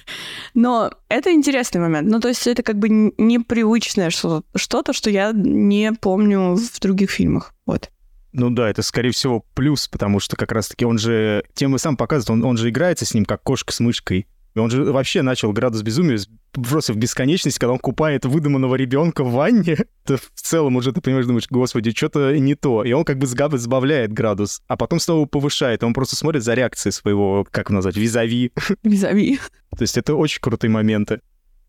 Но 0.54 0.90
это 1.08 1.32
интересный 1.32 1.80
момент. 1.80 2.08
Ну, 2.08 2.20
то 2.20 2.28
есть 2.28 2.46
это 2.46 2.62
как 2.62 2.78
бы 2.78 2.88
непривычное 2.88 4.11
что- 4.11 4.44
что-то, 4.54 4.92
что 4.92 5.11
я 5.11 5.32
не 5.32 5.92
помню 5.92 6.54
в 6.54 6.80
других 6.80 7.11
фильмах. 7.11 7.54
Вот. 7.66 7.90
Ну 8.32 8.50
да, 8.50 8.68
это, 8.68 8.82
скорее 8.82 9.11
всего, 9.11 9.44
плюс, 9.54 9.87
потому 9.87 10.18
что 10.18 10.37
как 10.37 10.50
раз-таки 10.50 10.84
он 10.84 10.99
же... 10.99 11.44
Тем 11.54 11.76
и 11.76 11.78
сам 11.78 11.96
показывает, 11.96 12.42
он, 12.42 12.50
он 12.50 12.56
же 12.56 12.70
играется 12.70 13.04
с 13.04 13.14
ним, 13.14 13.25
как 13.25 13.42
кошка 13.42 13.73
с 13.73 13.80
мышкой. 13.80 14.26
И 14.54 14.58
он 14.58 14.70
же 14.70 14.84
вообще 14.84 15.23
начал 15.23 15.52
градус 15.52 15.82
безумия 15.82 16.18
просто 16.52 16.92
в 16.92 16.96
бесконечность, 16.96 17.58
когда 17.58 17.73
он 17.73 17.78
купает 17.78 18.25
выдуманного 18.25 18.76
ребенка 18.76 19.25
в 19.25 19.32
ванне. 19.32 19.76
То 20.04 20.16
в 20.16 20.30
целом 20.34 20.76
уже 20.76 20.92
ты 20.92 21.00
понимаешь, 21.00 21.26
думаешь, 21.26 21.46
господи, 21.50 21.92
что-то 21.92 22.38
не 22.38 22.54
то. 22.54 22.84
И 22.84 22.92
он 22.92 23.04
как 23.04 23.18
бы 23.18 23.26
сбавляет 23.26 24.12
градус, 24.12 24.62
а 24.68 24.76
потом 24.76 25.00
снова 25.00 25.26
повышает. 25.26 25.82
Он 25.82 25.92
просто 25.92 26.14
смотрит 26.14 26.44
за 26.44 26.54
реакцией 26.54 26.92
своего, 26.92 27.44
как 27.50 27.70
назвать, 27.70 27.96
визави. 27.96 28.52
Визави. 28.84 29.40
То 29.76 29.82
есть 29.82 29.99
это 29.99 30.14
очень 30.14 30.40
крутые 30.40 30.70
моменты. 30.70 31.20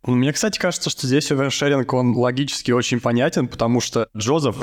Мне, 0.04 0.32
кстати, 0.32 0.60
кажется, 0.60 0.92
что 0.92 1.08
здесь 1.08 1.32
овершеринг, 1.32 1.92
он 1.92 2.16
логически 2.16 2.72
очень 2.72 3.00
понятен, 3.00 3.48
потому 3.48 3.82
что 3.82 4.10
Джозеф 4.16 4.58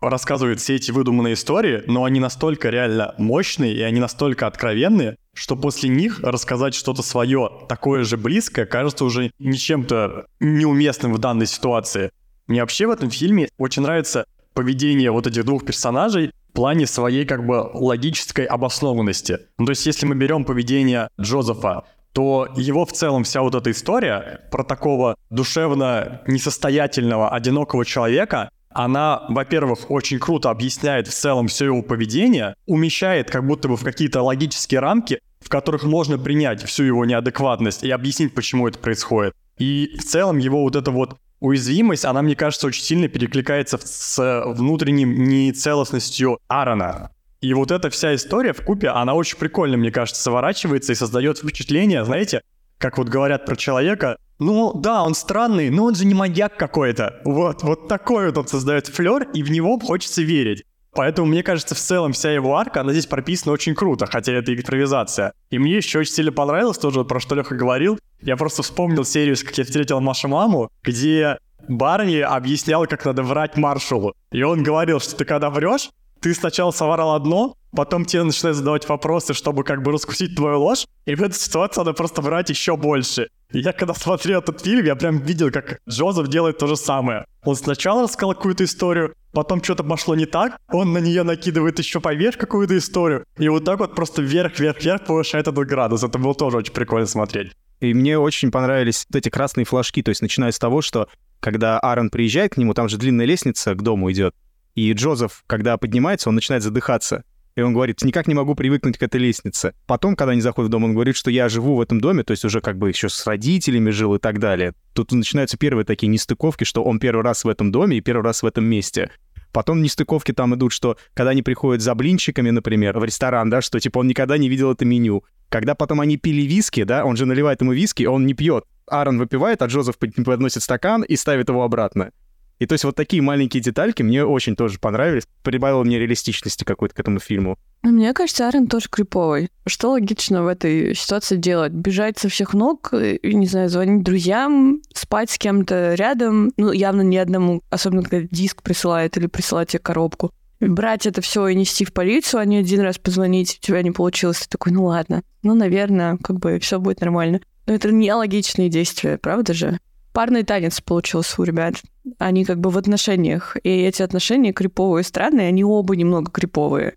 рассказывает 0.00 0.58
все 0.60 0.76
эти 0.76 0.90
выдуманные 0.90 1.34
истории, 1.34 1.84
но 1.86 2.04
они 2.04 2.18
настолько 2.18 2.70
реально 2.70 3.14
мощные 3.18 3.74
и 3.74 3.82
они 3.82 4.00
настолько 4.00 4.46
откровенные, 4.46 5.16
что 5.34 5.56
после 5.56 5.88
них 5.88 6.20
рассказать 6.20 6.74
что-то 6.74 7.02
свое 7.02 7.50
такое 7.68 8.04
же 8.04 8.16
близкое 8.16 8.66
кажется 8.66 9.04
уже 9.04 9.30
не 9.38 9.56
чем-то 9.56 10.26
неуместным 10.40 11.14
в 11.14 11.18
данной 11.18 11.46
ситуации. 11.46 12.10
Мне 12.46 12.60
вообще 12.60 12.86
в 12.86 12.90
этом 12.90 13.10
фильме 13.10 13.48
очень 13.58 13.82
нравится 13.82 14.26
поведение 14.54 15.10
вот 15.10 15.26
этих 15.26 15.44
двух 15.44 15.64
персонажей 15.64 16.32
в 16.50 16.52
плане 16.52 16.86
своей 16.86 17.24
как 17.24 17.46
бы 17.46 17.70
логической 17.72 18.44
обоснованности. 18.44 19.38
Ну, 19.58 19.66
то 19.66 19.70
есть 19.70 19.86
если 19.86 20.06
мы 20.06 20.16
берем 20.16 20.44
поведение 20.44 21.08
Джозефа, 21.20 21.84
то 22.12 22.48
его 22.56 22.84
в 22.84 22.92
целом 22.92 23.22
вся 23.22 23.42
вот 23.42 23.54
эта 23.54 23.70
история 23.70 24.40
про 24.50 24.64
такого 24.64 25.16
душевно 25.30 26.22
несостоятельного, 26.26 27.30
одинокого 27.30 27.84
человека, 27.84 28.50
она, 28.72 29.24
во-первых, 29.28 29.90
очень 29.90 30.18
круто 30.18 30.50
объясняет 30.50 31.08
в 31.08 31.12
целом 31.12 31.48
все 31.48 31.66
его 31.66 31.82
поведение, 31.82 32.54
умещает 32.66 33.30
как 33.30 33.46
будто 33.46 33.68
бы 33.68 33.76
в 33.76 33.84
какие-то 33.84 34.22
логические 34.22 34.80
рамки, 34.80 35.20
в 35.40 35.48
которых 35.48 35.84
можно 35.84 36.18
принять 36.18 36.62
всю 36.62 36.84
его 36.84 37.04
неадекватность 37.04 37.82
и 37.82 37.90
объяснить, 37.90 38.34
почему 38.34 38.68
это 38.68 38.78
происходит. 38.78 39.34
И 39.58 39.96
в 39.98 40.04
целом 40.04 40.38
его 40.38 40.62
вот 40.62 40.76
эта 40.76 40.90
вот 40.90 41.16
уязвимость, 41.40 42.04
она, 42.04 42.22
мне 42.22 42.36
кажется, 42.36 42.66
очень 42.66 42.84
сильно 42.84 43.08
перекликается 43.08 43.78
с 43.82 44.42
внутренним 44.46 45.24
нецелостностью 45.24 46.38
Аарона. 46.48 47.10
И 47.40 47.54
вот 47.54 47.70
эта 47.70 47.88
вся 47.90 48.14
история 48.14 48.52
в 48.52 48.62
купе, 48.62 48.88
она 48.88 49.14
очень 49.14 49.38
прикольно, 49.38 49.78
мне 49.78 49.90
кажется, 49.90 50.22
заворачивается 50.22 50.92
и 50.92 50.94
создает 50.94 51.38
впечатление, 51.38 52.04
знаете, 52.04 52.42
как 52.78 52.98
вот 52.98 53.08
говорят 53.08 53.46
про 53.46 53.56
человека, 53.56 54.18
ну 54.40 54.72
да, 54.74 55.04
он 55.04 55.14
странный, 55.14 55.70
но 55.70 55.84
он 55.84 55.94
же 55.94 56.04
не 56.06 56.14
маньяк 56.14 56.56
какой-то. 56.56 57.20
Вот, 57.24 57.62
вот 57.62 57.88
такой 57.88 58.26
вот 58.26 58.38
он 58.38 58.48
создает 58.48 58.88
флер, 58.88 59.28
и 59.34 59.42
в 59.42 59.50
него 59.50 59.78
хочется 59.78 60.22
верить. 60.22 60.64
Поэтому, 60.92 61.28
мне 61.28 61.42
кажется, 61.42 61.74
в 61.74 61.78
целом 61.78 62.12
вся 62.12 62.32
его 62.32 62.56
арка, 62.56 62.80
она 62.80 62.92
здесь 62.92 63.06
прописана 63.06 63.52
очень 63.52 63.74
круто, 63.74 64.06
хотя 64.06 64.32
это 64.32 64.52
импровизация. 64.52 65.34
И 65.50 65.58
мне 65.58 65.76
еще 65.76 66.00
очень 66.00 66.12
сильно 66.12 66.32
понравилось 66.32 66.78
тоже, 66.78 67.04
про 67.04 67.20
что 67.20 67.36
Леха 67.36 67.54
говорил. 67.54 67.98
Я 68.22 68.36
просто 68.36 68.62
вспомнил 68.62 69.04
серию 69.04 69.36
«Как 69.44 69.56
я 69.56 69.64
встретил 69.64 70.00
Машу 70.00 70.26
маму», 70.26 70.70
где 70.82 71.38
Барни 71.68 72.18
объяснял, 72.18 72.86
как 72.86 73.04
надо 73.04 73.22
врать 73.22 73.56
маршалу. 73.56 74.14
И 74.32 74.42
он 74.42 74.62
говорил, 74.62 74.98
что 75.00 75.16
ты 75.16 75.24
когда 75.24 75.50
врешь, 75.50 75.90
ты 76.20 76.34
сначала 76.34 76.70
соврал 76.70 77.14
одно, 77.14 77.56
потом 77.72 78.04
тебе 78.04 78.22
начинают 78.22 78.56
задавать 78.56 78.88
вопросы, 78.88 79.34
чтобы 79.34 79.64
как 79.64 79.82
бы 79.82 79.92
раскусить 79.92 80.36
твою 80.36 80.60
ложь, 80.60 80.86
и 81.06 81.14
в 81.14 81.22
этой 81.22 81.34
ситуации 81.34 81.80
надо 81.80 81.92
просто 81.92 82.22
врать 82.22 82.50
еще 82.50 82.76
больше. 82.76 83.28
И 83.52 83.60
я 83.60 83.72
когда 83.72 83.94
смотрел 83.94 84.40
этот 84.40 84.60
фильм, 84.60 84.84
я 84.84 84.94
прям 84.94 85.18
видел, 85.18 85.50
как 85.50 85.80
Джозеф 85.88 86.28
делает 86.28 86.58
то 86.58 86.66
же 86.66 86.76
самое. 86.76 87.24
Он 87.44 87.56
сначала 87.56 88.02
рассказал 88.02 88.34
какую-то 88.34 88.64
историю, 88.64 89.14
потом 89.32 89.62
что-то 89.62 89.82
пошло 89.82 90.14
не 90.14 90.26
так, 90.26 90.56
он 90.72 90.92
на 90.92 90.98
нее 90.98 91.22
накидывает 91.22 91.78
еще 91.78 92.00
поверх 92.00 92.36
какую-то 92.36 92.76
историю, 92.76 93.24
и 93.38 93.48
вот 93.48 93.64
так 93.64 93.78
вот 93.80 93.94
просто 93.94 94.22
вверх-вверх-вверх 94.22 95.06
повышает 95.06 95.48
этот 95.48 95.66
градус. 95.66 96.02
Это 96.02 96.18
было 96.18 96.34
тоже 96.34 96.58
очень 96.58 96.72
прикольно 96.72 97.06
смотреть. 97.06 97.52
И 97.80 97.94
мне 97.94 98.18
очень 98.18 98.50
понравились 98.50 99.06
вот 99.08 99.16
эти 99.16 99.30
красные 99.30 99.64
флажки, 99.64 100.02
то 100.02 100.10
есть 100.10 100.20
начиная 100.20 100.52
с 100.52 100.58
того, 100.58 100.82
что 100.82 101.08
когда 101.40 101.78
Аарон 101.80 102.10
приезжает 102.10 102.54
к 102.54 102.56
нему, 102.58 102.74
там 102.74 102.88
же 102.88 102.98
длинная 102.98 103.24
лестница 103.24 103.74
к 103.74 103.82
дому 103.82 104.12
идет, 104.12 104.34
и 104.74 104.92
Джозеф, 104.92 105.42
когда 105.46 105.76
поднимается, 105.78 106.28
он 106.28 106.34
начинает 106.34 106.62
задыхаться. 106.62 107.24
И 107.56 107.62
он 107.62 107.72
говорит, 107.72 108.02
никак 108.02 108.28
не 108.28 108.34
могу 108.34 108.54
привыкнуть 108.54 108.98
к 108.98 109.02
этой 109.02 109.20
лестнице. 109.20 109.74
Потом, 109.86 110.16
когда 110.16 110.32
они 110.32 110.40
заходят 110.40 110.68
в 110.68 110.72
дом, 110.72 110.84
он 110.84 110.94
говорит, 110.94 111.16
что 111.16 111.30
я 111.30 111.48
живу 111.48 111.76
в 111.76 111.80
этом 111.80 112.00
доме, 112.00 112.22
то 112.22 112.30
есть 112.30 112.44
уже 112.44 112.60
как 112.60 112.78
бы 112.78 112.88
еще 112.88 113.08
с 113.08 113.26
родителями 113.26 113.90
жил 113.90 114.14
и 114.14 114.18
так 114.18 114.38
далее. 114.38 114.74
Тут 114.94 115.12
начинаются 115.12 115.56
первые 115.56 115.84
такие 115.84 116.08
нестыковки, 116.08 116.64
что 116.64 116.82
он 116.84 116.98
первый 116.98 117.22
раз 117.22 117.44
в 117.44 117.48
этом 117.48 117.72
доме 117.72 117.98
и 117.98 118.00
первый 118.00 118.22
раз 118.22 118.42
в 118.42 118.46
этом 118.46 118.64
месте. 118.64 119.10
Потом 119.52 119.82
нестыковки 119.82 120.32
там 120.32 120.54
идут, 120.54 120.72
что 120.72 120.96
когда 121.14 121.30
они 121.30 121.42
приходят 121.42 121.82
за 121.82 121.94
блинчиками, 121.94 122.50
например, 122.50 122.98
в 122.98 123.04
ресторан, 123.04 123.50
да, 123.50 123.60
что 123.60 123.80
типа 123.80 123.98
он 123.98 124.06
никогда 124.06 124.38
не 124.38 124.48
видел 124.48 124.72
это 124.72 124.84
меню. 124.84 125.24
Когда 125.48 125.74
потом 125.74 126.00
они 126.00 126.16
пили 126.16 126.42
виски, 126.42 126.84
да, 126.84 127.04
он 127.04 127.16
же 127.16 127.26
наливает 127.26 127.60
ему 127.60 127.72
виски, 127.72 128.04
он 128.04 128.26
не 128.26 128.34
пьет. 128.34 128.64
Аарон 128.86 129.18
выпивает, 129.18 129.62
а 129.62 129.66
Джозеф 129.66 129.98
подносит 129.98 130.62
стакан 130.62 131.02
и 131.02 131.16
ставит 131.16 131.48
его 131.48 131.64
обратно. 131.64 132.12
И 132.60 132.66
то 132.66 132.74
есть 132.74 132.84
вот 132.84 132.94
такие 132.94 133.22
маленькие 133.22 133.62
детальки 133.62 134.02
мне 134.02 134.24
очень 134.24 134.54
тоже 134.54 134.78
понравились. 134.78 135.24
Прибавило 135.42 135.82
мне 135.82 135.98
реалистичности 135.98 136.62
какой-то 136.62 136.94
к 136.94 137.00
этому 137.00 137.18
фильму. 137.18 137.58
Ну, 137.82 137.90
мне 137.90 138.12
кажется, 138.12 138.44
Аарон 138.44 138.66
тоже 138.66 138.88
криповый. 138.90 139.48
Что 139.66 139.92
логично 139.92 140.44
в 140.44 140.46
этой 140.46 140.94
ситуации 140.94 141.36
делать? 141.36 141.72
Бежать 141.72 142.18
со 142.18 142.28
всех 142.28 142.52
ног, 142.52 142.92
не 142.92 143.46
знаю, 143.46 143.70
звонить 143.70 144.04
друзьям, 144.04 144.82
спать 144.94 145.30
с 145.30 145.38
кем-то 145.38 145.94
рядом, 145.94 146.52
ну, 146.58 146.70
явно 146.70 147.00
не 147.00 147.16
одному, 147.16 147.62
особенно 147.70 148.02
когда 148.02 148.28
диск 148.30 148.62
присылает 148.62 149.16
или 149.16 149.26
присылает 149.26 149.70
тебе 149.70 149.80
коробку. 149.80 150.30
Брать 150.60 151.06
это 151.06 151.22
все 151.22 151.48
и 151.48 151.54
нести 151.54 151.86
в 151.86 151.94
полицию, 151.94 152.40
а 152.40 152.44
не 152.44 152.58
один 152.58 152.80
раз 152.80 152.98
позвонить, 152.98 153.58
у 153.62 153.66
тебя 153.66 153.80
не 153.80 153.90
получилось. 153.90 154.40
Ты 154.40 154.48
такой, 154.50 154.72
ну 154.72 154.84
ладно, 154.84 155.22
ну, 155.42 155.54
наверное, 155.54 156.18
как 156.18 156.38
бы 156.38 156.58
все 156.58 156.78
будет 156.78 157.00
нормально. 157.00 157.40
Но 157.66 157.72
это 157.72 157.90
нелогичные 157.90 158.68
действия, 158.68 159.16
правда 159.16 159.54
же? 159.54 159.78
Парный 160.12 160.42
танец 160.42 160.80
получился 160.80 161.40
у 161.40 161.44
ребят. 161.44 161.76
Они 162.18 162.44
как 162.44 162.58
бы 162.60 162.70
в 162.70 162.78
отношениях. 162.78 163.56
И 163.62 163.68
эти 163.68 164.02
отношения 164.02 164.52
криповые 164.52 165.02
и 165.02 165.06
странные, 165.06 165.48
они 165.48 165.64
оба 165.64 165.96
немного 165.96 166.30
криповые. 166.30 166.94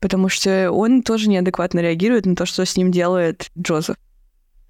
Потому 0.00 0.28
что 0.28 0.70
он 0.70 1.02
тоже 1.02 1.28
неадекватно 1.28 1.80
реагирует 1.80 2.26
на 2.26 2.36
то, 2.36 2.46
что 2.46 2.64
с 2.64 2.76
ним 2.76 2.90
делает 2.90 3.50
Джозеф. 3.58 3.96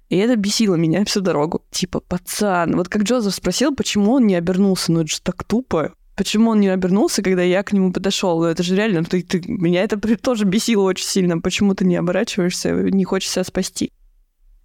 И 0.09 0.17
это 0.17 0.35
бесило 0.35 0.75
меня 0.75 1.05
всю 1.05 1.21
дорогу. 1.21 1.63
Типа, 1.69 1.99
пацан. 1.99 2.75
Вот 2.75 2.89
как 2.89 3.03
Джозеф 3.03 3.33
спросил, 3.33 3.75
почему 3.75 4.13
он 4.13 4.25
не 4.25 4.35
обернулся. 4.35 4.91
Ну, 4.91 5.01
это 5.01 5.09
же 5.09 5.21
так 5.21 5.43
тупо. 5.43 5.93
Почему 6.15 6.51
он 6.51 6.59
не 6.59 6.67
обернулся, 6.67 7.21
когда 7.21 7.43
я 7.43 7.63
к 7.63 7.71
нему 7.71 7.93
подошел? 7.93 8.39
Ну, 8.39 8.45
это 8.45 8.61
же 8.61 8.75
реально, 8.75 9.05
ты, 9.05 9.21
ты, 9.21 9.41
меня 9.47 9.83
это 9.83 9.97
тоже 10.17 10.43
бесило 10.43 10.83
очень 10.83 11.05
сильно. 11.05 11.39
Почему 11.39 11.75
ты 11.75 11.85
не 11.85 11.95
оборачиваешься, 11.95 12.71
не 12.73 13.05
хочешь 13.05 13.29
себя 13.29 13.45
спасти? 13.45 13.93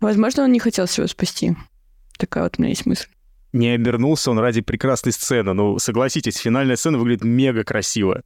Возможно, 0.01 0.45
он 0.45 0.53
не 0.53 0.59
хотел 0.59 0.89
себя 0.89 1.07
спасти. 1.07 1.55
Такая 2.19 2.45
вот 2.45 2.57
у 2.59 2.63
меня 2.63 2.71
есть 2.71 2.87
мысль. 2.87 3.07
Не 3.55 3.69
обернулся 3.69 4.33
он 4.33 4.41
ради 4.41 4.63
прекрасной 4.63 5.13
сцены. 5.13 5.53
Ну, 5.53 5.79
согласитесь, 5.79 6.39
финальная 6.39 6.75
сцена 6.75 6.99
выглядит 6.99 7.23
мега 7.23 7.63
красиво. 7.63 8.23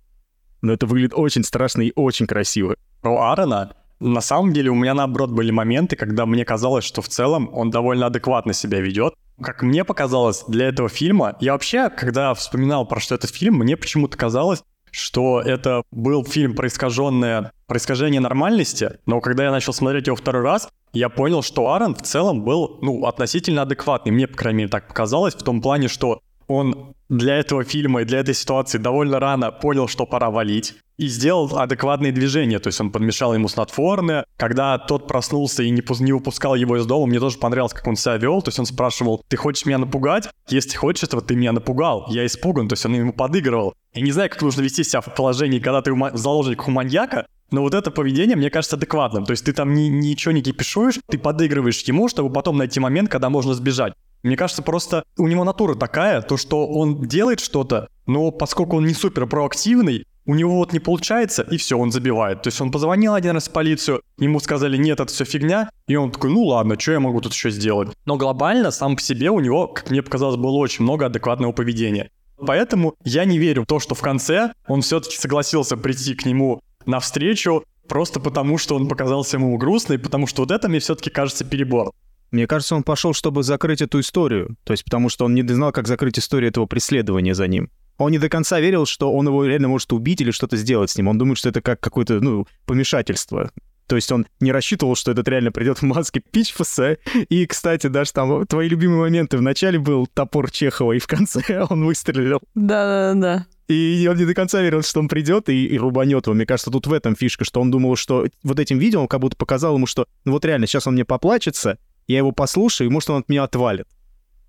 Но 0.62 0.72
это 0.72 0.86
выглядит 0.86 1.12
очень 1.14 1.44
страшно 1.44 1.82
и 1.82 1.92
очень 1.94 2.26
красиво. 2.26 2.76
Про 3.02 3.18
Аарона 3.20 3.76
на 4.00 4.22
самом 4.22 4.54
деле 4.54 4.70
у 4.70 4.74
меня 4.74 4.94
наоборот 4.94 5.30
были 5.30 5.50
моменты, 5.50 5.96
когда 5.96 6.24
мне 6.24 6.46
казалось, 6.46 6.84
что 6.84 7.02
в 7.02 7.08
целом 7.08 7.50
он 7.52 7.68
довольно 7.70 8.06
адекватно 8.06 8.54
себя 8.54 8.80
ведет. 8.80 9.12
Как 9.42 9.62
мне 9.62 9.84
показалось 9.84 10.44
для 10.48 10.68
этого 10.68 10.88
фильма, 10.88 11.36
я 11.40 11.52
вообще, 11.52 11.90
когда 11.90 12.32
вспоминал 12.32 12.86
про 12.86 12.98
что 12.98 13.14
этот 13.14 13.28
фильм, 13.28 13.56
мне 13.56 13.76
почему-то 13.76 14.16
казалось, 14.16 14.62
что 14.90 15.40
это 15.40 15.82
был 15.90 16.24
фильм 16.24 16.54
про 16.54 16.68
искаженное, 16.68 17.52
про 17.66 17.78
искажение 17.78 18.20
нормальности, 18.20 18.98
но 19.06 19.20
когда 19.20 19.44
я 19.44 19.50
начал 19.50 19.72
смотреть 19.72 20.06
его 20.06 20.16
второй 20.16 20.42
раз, 20.42 20.68
я 20.92 21.08
понял, 21.08 21.42
что 21.42 21.68
Аарон 21.68 21.94
в 21.94 22.02
целом 22.02 22.42
был, 22.42 22.78
ну, 22.80 23.04
относительно 23.04 23.62
адекватный. 23.62 24.12
Мне, 24.12 24.26
по 24.26 24.36
крайней 24.36 24.58
мере, 24.58 24.70
так 24.70 24.88
показалось, 24.88 25.34
в 25.34 25.42
том 25.42 25.60
плане, 25.60 25.88
что 25.88 26.22
он 26.48 26.94
для 27.08 27.36
этого 27.36 27.64
фильма 27.64 28.02
и 28.02 28.04
для 28.04 28.18
этой 28.20 28.34
ситуации 28.34 28.78
довольно 28.78 29.20
рано 29.20 29.52
понял, 29.52 29.88
что 29.88 30.06
пора 30.06 30.30
валить, 30.30 30.74
и 30.98 31.06
сделал 31.06 31.56
адекватные 31.56 32.10
движения. 32.10 32.58
То 32.58 32.68
есть 32.68 32.80
он 32.80 32.90
подмешал 32.90 33.32
ему 33.32 33.48
снотворное. 33.48 34.24
Когда 34.36 34.76
тот 34.78 35.06
проснулся 35.06 35.62
и 35.62 35.70
не, 35.70 35.82
не 36.00 36.12
выпускал 36.12 36.56
его 36.56 36.76
из 36.76 36.86
дома, 36.86 37.06
мне 37.06 37.20
тоже 37.20 37.38
понравилось, 37.38 37.72
как 37.72 37.86
он 37.86 37.96
себя 37.96 38.16
вел. 38.16 38.42
То 38.42 38.48
есть 38.48 38.58
он 38.58 38.66
спрашивал, 38.66 39.22
ты 39.28 39.36
хочешь 39.36 39.64
меня 39.64 39.78
напугать? 39.78 40.28
Если 40.48 40.76
хочешь 40.76 41.04
этого, 41.04 41.22
ты 41.22 41.36
меня 41.36 41.52
напугал. 41.52 42.06
Я 42.08 42.26
испуган. 42.26 42.68
То 42.68 42.72
есть 42.72 42.84
он 42.84 42.94
ему 42.94 43.12
подыгрывал. 43.12 43.74
Я 43.94 44.02
не 44.02 44.10
знаю, 44.10 44.28
как 44.28 44.42
нужно 44.42 44.62
вести 44.62 44.82
себя 44.82 45.00
в 45.00 45.14
положении, 45.14 45.60
когда 45.60 45.82
ты 45.82 45.92
в 45.92 46.16
заложниках 46.16 46.66
у 46.66 46.72
маньяка, 46.72 47.26
но 47.50 47.62
вот 47.62 47.74
это 47.74 47.90
поведение, 47.90 48.36
мне 48.36 48.50
кажется, 48.50 48.76
адекватным. 48.76 49.24
То 49.24 49.30
есть 49.30 49.44
ты 49.44 49.52
там 49.52 49.74
ни, 49.74 49.82
ничего 49.82 50.32
не 50.32 50.42
кипишуешь, 50.42 50.98
ты 51.08 51.16
подыгрываешь 51.16 51.80
ему, 51.82 52.08
чтобы 52.08 52.30
потом 52.32 52.58
найти 52.58 52.80
момент, 52.80 53.08
когда 53.08 53.30
можно 53.30 53.54
сбежать. 53.54 53.94
Мне 54.22 54.36
кажется, 54.36 54.62
просто 54.62 55.04
у 55.16 55.28
него 55.28 55.44
натура 55.44 55.74
такая, 55.74 56.22
то, 56.22 56.36
что 56.36 56.66
он 56.66 57.02
делает 57.02 57.40
что-то, 57.40 57.88
но 58.06 58.30
поскольку 58.30 58.76
он 58.76 58.86
не 58.86 58.94
супер 58.94 59.26
проактивный, 59.26 60.06
у 60.28 60.34
него 60.34 60.56
вот 60.56 60.74
не 60.74 60.78
получается, 60.78 61.42
и 61.42 61.56
все, 61.56 61.78
он 61.78 61.90
забивает. 61.90 62.42
То 62.42 62.48
есть 62.48 62.60
он 62.60 62.70
позвонил 62.70 63.14
один 63.14 63.32
раз 63.32 63.48
в 63.48 63.52
полицию, 63.52 64.02
ему 64.18 64.40
сказали, 64.40 64.76
нет, 64.76 65.00
это 65.00 65.10
все 65.10 65.24
фигня, 65.24 65.70
и 65.86 65.96
он 65.96 66.10
такой, 66.10 66.30
ну 66.30 66.44
ладно, 66.44 66.78
что 66.78 66.92
я 66.92 67.00
могу 67.00 67.20
тут 67.22 67.32
еще 67.32 67.50
сделать? 67.50 67.88
Но 68.04 68.16
глобально, 68.16 68.70
сам 68.70 68.96
по 68.96 69.02
себе, 69.02 69.30
у 69.30 69.40
него, 69.40 69.68
как 69.68 69.90
мне 69.90 70.02
показалось, 70.02 70.36
было 70.36 70.56
очень 70.58 70.84
много 70.84 71.06
адекватного 71.06 71.52
поведения. 71.52 72.10
Поэтому 72.36 72.94
я 73.04 73.24
не 73.24 73.38
верю 73.38 73.62
в 73.62 73.66
то, 73.66 73.80
что 73.80 73.94
в 73.94 74.00
конце 74.02 74.52
он 74.66 74.82
все-таки 74.82 75.16
согласился 75.16 75.76
прийти 75.76 76.14
к 76.14 76.26
нему 76.26 76.60
навстречу, 76.84 77.64
просто 77.88 78.20
потому 78.20 78.58
что 78.58 78.76
он 78.76 78.86
показался 78.86 79.38
ему 79.38 79.56
грустный, 79.56 79.98
потому 79.98 80.26
что 80.26 80.42
вот 80.42 80.50
это 80.50 80.68
мне 80.68 80.78
все-таки 80.78 81.08
кажется 81.08 81.44
перебор. 81.44 81.92
Мне 82.30 82.46
кажется, 82.46 82.74
он 82.74 82.82
пошел, 82.82 83.14
чтобы 83.14 83.42
закрыть 83.42 83.80
эту 83.80 84.00
историю. 84.00 84.56
То 84.64 84.72
есть 84.72 84.84
потому 84.84 85.08
что 85.08 85.24
он 85.24 85.34
не 85.34 85.42
знал, 85.42 85.72
как 85.72 85.88
закрыть 85.88 86.18
историю 86.18 86.50
этого 86.50 86.66
преследования 86.66 87.34
за 87.34 87.46
ним. 87.46 87.70
Он 87.96 88.12
не 88.12 88.18
до 88.18 88.28
конца 88.28 88.60
верил, 88.60 88.86
что 88.86 89.12
он 89.12 89.26
его 89.26 89.44
реально 89.44 89.68
может 89.68 89.92
убить 89.92 90.20
или 90.20 90.30
что-то 90.30 90.56
сделать 90.56 90.90
с 90.90 90.96
ним. 90.96 91.08
Он 91.08 91.18
думает, 91.18 91.38
что 91.38 91.48
это 91.48 91.60
как 91.60 91.80
какое-то, 91.80 92.20
ну, 92.20 92.46
помешательство. 92.64 93.50
То 93.88 93.96
есть 93.96 94.12
он 94.12 94.26
не 94.38 94.52
рассчитывал, 94.52 94.94
что 94.94 95.10
этот 95.10 95.26
реально 95.28 95.50
придет 95.50 95.78
в 95.78 95.82
маске 95.82 96.20
Пичфаса. 96.20 96.98
И, 97.28 97.46
кстати, 97.46 97.86
даже 97.86 98.12
там 98.12 98.46
твои 98.46 98.68
любимые 98.68 99.00
моменты. 99.00 99.38
В 99.38 99.42
начале 99.42 99.78
был 99.78 100.06
топор 100.06 100.50
Чехова, 100.50 100.92
и 100.92 100.98
в 100.98 101.06
конце 101.06 101.66
он 101.70 101.84
выстрелил. 101.84 102.40
Да-да-да. 102.54 103.46
И 103.68 104.08
он 104.10 104.16
не 104.16 104.24
до 104.24 104.34
конца 104.34 104.62
верил, 104.62 104.82
что 104.82 105.00
он 105.00 105.08
придет 105.08 105.48
и, 105.48 105.66
и 105.66 105.78
рубанет 105.78 106.26
его. 106.26 106.34
Мне 106.34 106.46
кажется, 106.46 106.70
тут 106.70 106.86
в 106.86 106.92
этом 106.92 107.16
фишка, 107.16 107.44
что 107.44 107.60
он 107.60 107.70
думал, 107.70 107.96
что 107.96 108.26
вот 108.42 108.60
этим 108.60 108.78
видео 108.78 109.00
он 109.00 109.08
как 109.08 109.20
будто 109.20 109.36
показал 109.36 109.76
ему, 109.76 109.86
что 109.86 110.06
ну 110.24 110.32
вот 110.32 110.44
реально, 110.44 110.66
сейчас 110.66 110.86
он 110.86 110.94
мне 110.94 111.04
поплачется, 111.04 111.78
я 112.08 112.18
его 112.18 112.32
послушаю, 112.32 112.88
и 112.88 112.90
может 112.90 113.10
он 113.10 113.20
от 113.20 113.28
меня 113.28 113.44
отвалит. 113.44 113.86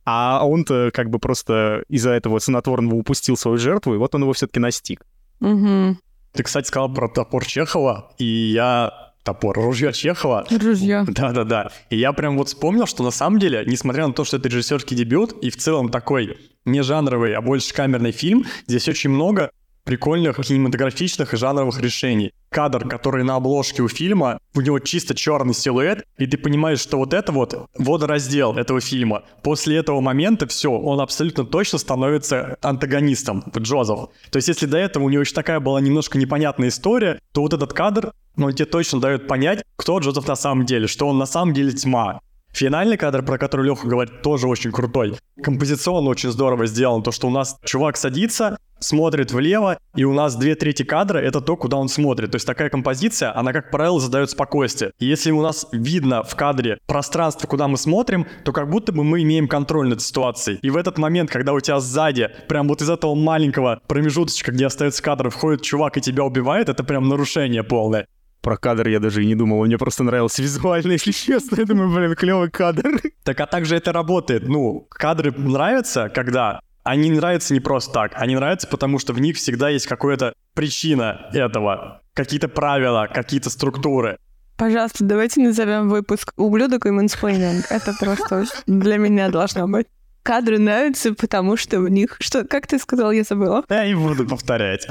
А 0.05 0.43
он-то 0.43 0.89
как 0.91 1.09
бы 1.09 1.19
просто 1.19 1.83
из-за 1.87 2.11
этого 2.11 2.39
снотворного 2.39 2.95
упустил 2.95 3.37
свою 3.37 3.57
жертву, 3.57 3.93
и 3.93 3.97
вот 3.97 4.15
он 4.15 4.23
его 4.23 4.33
все-таки 4.33 4.59
настиг. 4.59 5.05
Угу. 5.41 5.97
Ты, 6.33 6.43
кстати, 6.43 6.67
сказал 6.67 6.91
про 6.91 7.07
топор 7.07 7.45
Чехова, 7.45 8.13
и 8.17 8.25
я 8.25 9.13
топор, 9.23 9.57
ружье 9.57 9.93
Чехова. 9.93 10.45
Ружье. 10.49 11.05
Да-да-да. 11.07 11.69
И 11.89 11.97
я 11.97 12.13
прям 12.13 12.37
вот 12.37 12.47
вспомнил, 12.47 12.87
что 12.87 13.03
на 13.03 13.11
самом 13.11 13.39
деле, 13.39 13.63
несмотря 13.65 14.07
на 14.07 14.13
то, 14.13 14.23
что 14.23 14.37
это 14.37 14.49
режиссерский 14.49 14.95
дебют, 14.95 15.33
и 15.43 15.49
в 15.49 15.57
целом 15.57 15.89
такой 15.89 16.37
не 16.65 16.81
жанровый, 16.81 17.35
а 17.35 17.41
больше 17.41 17.73
камерный 17.73 18.11
фильм, 18.11 18.45
здесь 18.67 18.87
очень 18.87 19.09
много 19.09 19.51
прикольных 19.89 20.36
кинематографичных 20.36 21.34
и 21.34 21.38
жанровых 21.38 21.81
решений. 21.81 22.31
Кадр, 22.51 22.88
который 22.88 23.24
на 23.24 23.38
обложке 23.38 23.81
у 23.81 23.88
фильма, 23.88 24.38
у 24.53 24.62
него 24.62 24.77
чисто 24.77 25.15
черный 25.15 25.55
силуэт, 25.55 26.03
и 26.19 26.27
ты 26.27 26.38
понимаешь, 26.38 26.79
что 26.79 26.98
вот 26.98 27.12
это 27.12 27.31
вот 27.31 27.67
водораздел 27.75 28.53
этого 28.53 28.81
фильма. 28.81 29.24
После 29.41 29.77
этого 29.77 30.00
момента 30.00 30.46
все, 30.46 30.69
он 30.69 31.01
абсолютно 31.01 31.43
точно 31.43 31.79
становится 31.79 32.60
антагонистом, 32.62 33.43
Джозеф. 33.58 34.10
То 34.29 34.38
есть 34.38 34.48
если 34.48 34.67
до 34.67 34.77
этого 34.77 35.05
у 35.05 35.10
него 35.10 35.22
еще 35.22 35.34
такая 35.34 35.60
была 35.60 35.81
немножко 35.81 36.19
непонятная 36.19 36.67
история, 36.67 37.19
то 37.31 37.41
вот 37.41 37.55
этот 37.55 37.74
кадр, 37.74 38.13
ну, 38.36 38.46
он 38.46 38.53
тебе 38.53 38.67
точно 38.67 39.01
дает 39.01 39.27
понять, 39.27 39.63
кто 39.75 39.98
Джозеф 39.98 40.27
на 40.27 40.36
самом 40.36 40.67
деле, 40.67 40.86
что 40.86 41.08
он 41.08 41.17
на 41.17 41.25
самом 41.25 41.55
деле 41.55 41.72
тьма. 41.72 42.22
Финальный 42.51 42.98
кадр, 42.98 43.24
про 43.24 43.38
который 43.38 43.65
Леха 43.65 43.88
говорит, 43.88 44.22
тоже 44.22 44.48
очень 44.48 44.72
крутой. 44.72 45.15
Композиционно 45.41 46.10
очень 46.10 46.32
здорово 46.32 46.65
сделан. 46.65 47.03
То, 47.03 47.12
что 47.12 47.27
у 47.27 47.32
нас 47.32 47.58
чувак 47.63 47.96
садится, 47.96 48.58
смотрит 48.79 49.32
влево, 49.32 49.77
и 49.96 50.03
у 50.03 50.13
нас 50.13 50.36
две 50.36 50.56
трети 50.56 50.84
кадра— 50.84 51.20
это 51.20 51.41
то, 51.41 51.56
куда 51.56 51.77
он 51.77 51.89
смотрит. 51.89 52.32
То 52.32 52.36
есть 52.36 52.48
такая 52.48 52.70
композиция, 52.70 53.38
она, 53.38 53.53
как 53.53 53.72
правило, 53.72 54.00
задает 54.00 54.29
спокойствие. 54.29 54.91
И 55.00 55.06
если 55.06 55.32
у 55.32 55.41
нас 55.41 55.68
видно 55.72 56.24
в 56.24 56.36
кадре 56.36 56.79
пространство, 56.88 57.48
куда 57.48 57.68
мы 57.68 57.77
смотрим, 57.77 58.25
то 58.44 58.51
как 58.51 58.70
будто 58.70 58.91
бы 58.91 59.03
мы 59.03 59.22
имеем 59.22 59.48
контроль 59.48 59.88
над 59.88 60.01
ситуацией. 60.01 60.60
И 60.62 60.70
в 60.70 60.77
этот 60.77 60.98
момент, 60.98 61.29
когда 61.29 61.53
у 61.53 61.60
тебя 61.60 61.79
сзади, 61.79 62.29
прям 62.48 62.68
вот 62.68 62.82
из 62.82 62.89
этого 62.89 63.15
маленького 63.15 63.82
промежуточка, 63.88 64.51
где 64.51 64.65
остается 64.65 65.03
кадр, 65.03 65.29
входит 65.29 65.62
чувак 65.62 65.98
и 65.98 66.01
тебя 66.01 66.24
убивает, 66.24 66.70
это 66.70 66.84
прям 66.84 67.08
нарушение 67.08 67.63
полное. 67.63 68.08
Про 68.41 68.58
кадр 68.58 68.88
я 68.88 69.00
даже 69.00 69.24
и 69.24 69.27
не 69.27 69.36
думал, 69.36 69.60
он 69.60 69.67
мне 69.67 69.77
просто 69.77 70.03
нравился 70.03 70.41
визуально, 70.41 70.91
если 70.93 71.12
честно. 71.12 71.58
Я 71.58 71.65
думаю, 71.65 71.93
блин, 71.93 72.15
клевый 72.15 72.50
кадр. 72.50 73.01
Так 73.24 73.39
а 73.39 73.46
также 73.46 73.75
это 73.75 73.91
работает. 73.91 74.48
Ну, 74.48 74.88
кадры 74.89 75.31
нравятся, 75.31 76.10
когда 76.10 76.62
они 76.84 77.12
нравятся 77.12 77.53
не 77.53 77.60
просто 77.60 77.93
так, 77.93 78.12
они 78.15 78.36
нравятся, 78.36 78.67
потому 78.67 79.00
что 79.00 79.13
в 79.13 79.19
них 79.19 79.36
всегда 79.38 79.69
есть 79.69 79.88
какая-то 79.88 80.34
причина 80.53 81.29
этого, 81.34 82.01
какие-то 82.13 82.48
правила, 82.48 83.08
какие-то 83.13 83.50
структуры. 83.50 84.17
Пожалуйста, 84.58 85.05
давайте 85.05 85.41
назовем 85.41 85.88
выпуск 85.88 86.34
«Ублюдок 86.36 86.86
и 86.86 86.89
мэнсплейнинг». 86.89 87.65
Это 87.69 87.93
просто 87.98 88.46
для 88.67 88.98
меня 88.98 89.29
должно 89.29 89.68
быть. 89.68 89.87
Кадры 90.24 90.59
нравятся, 90.59 91.13
потому 91.13 91.55
что 91.55 91.79
в 91.79 91.90
них... 91.90 92.18
Что, 92.20 92.44
как 92.44 92.68
ты 92.68 92.77
сказал, 92.77 93.11
я 93.11 93.24
забыла? 93.24 93.63
Я 93.70 93.87
не 93.87 93.96
буду 93.96 94.27
повторять. 94.27 94.85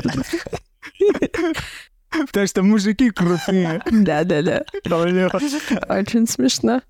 Потому 2.10 2.46
что 2.46 2.62
мужики 2.62 3.10
крутые. 3.10 3.82
Да-да-да. 3.90 4.64
Очень 5.88 6.26
смешно. 6.26 6.82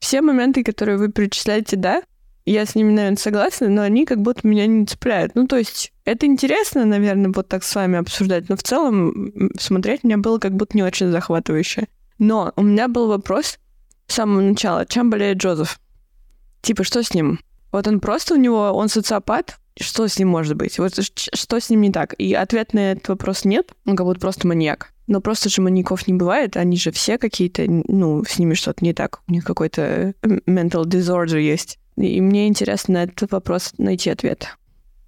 Все 0.00 0.20
моменты, 0.20 0.64
которые 0.64 0.98
вы 0.98 1.10
перечисляете, 1.10 1.76
да, 1.76 2.02
я 2.44 2.66
с 2.66 2.74
ними, 2.74 2.92
наверное, 2.92 3.16
согласна, 3.16 3.68
но 3.68 3.82
они 3.82 4.04
как 4.04 4.20
будто 4.20 4.46
меня 4.46 4.66
не 4.66 4.84
цепляют. 4.84 5.34
Ну, 5.34 5.46
то 5.46 5.56
есть, 5.56 5.92
это 6.04 6.26
интересно, 6.26 6.84
наверное, 6.84 7.30
вот 7.32 7.48
так 7.48 7.62
с 7.62 7.74
вами 7.74 7.98
обсуждать, 7.98 8.48
но 8.48 8.56
в 8.56 8.62
целом 8.62 9.32
смотреть 9.58 10.02
мне 10.02 10.16
было 10.16 10.38
как 10.38 10.52
будто 10.54 10.76
не 10.76 10.82
очень 10.82 11.12
захватывающе. 11.12 11.86
Но 12.18 12.52
у 12.56 12.62
меня 12.62 12.88
был 12.88 13.06
вопрос 13.06 13.58
с 14.08 14.14
самого 14.14 14.40
начала. 14.40 14.84
Чем 14.86 15.08
болеет 15.08 15.38
Джозеф? 15.38 15.78
Типа, 16.62 16.84
что 16.84 17.02
с 17.02 17.14
ним? 17.14 17.38
Вот 17.70 17.86
он 17.86 18.00
просто 18.00 18.34
у 18.34 18.36
него, 18.36 18.72
он 18.72 18.88
социопат, 18.88 19.58
что 19.80 20.06
с 20.06 20.18
ним 20.18 20.28
может 20.28 20.56
быть? 20.56 20.78
Вот 20.78 20.92
что 20.98 21.60
с 21.60 21.70
ним 21.70 21.80
не 21.80 21.90
так? 21.90 22.14
И 22.18 22.34
ответ 22.34 22.74
на 22.74 22.92
этот 22.92 23.08
вопрос 23.08 23.44
нет, 23.44 23.72
он 23.86 23.96
как 23.96 24.06
будто 24.06 24.20
просто 24.20 24.46
маньяк. 24.46 24.92
Но 25.06 25.20
просто 25.20 25.48
же 25.48 25.62
маньяков 25.62 26.06
не 26.06 26.14
бывает, 26.14 26.56
они 26.56 26.76
же 26.76 26.92
все 26.92 27.18
какие-то, 27.18 27.64
ну, 27.66 28.24
с 28.24 28.38
ними 28.38 28.54
что-то 28.54 28.84
не 28.84 28.94
так, 28.94 29.20
у 29.28 29.32
них 29.32 29.44
какой-то 29.44 30.14
mental 30.22 30.84
disorder 30.84 31.40
есть. 31.40 31.78
И 31.96 32.20
мне 32.20 32.48
интересно 32.48 32.94
на 32.94 33.02
этот 33.04 33.30
вопрос 33.32 33.72
найти 33.78 34.10
ответ. 34.10 34.56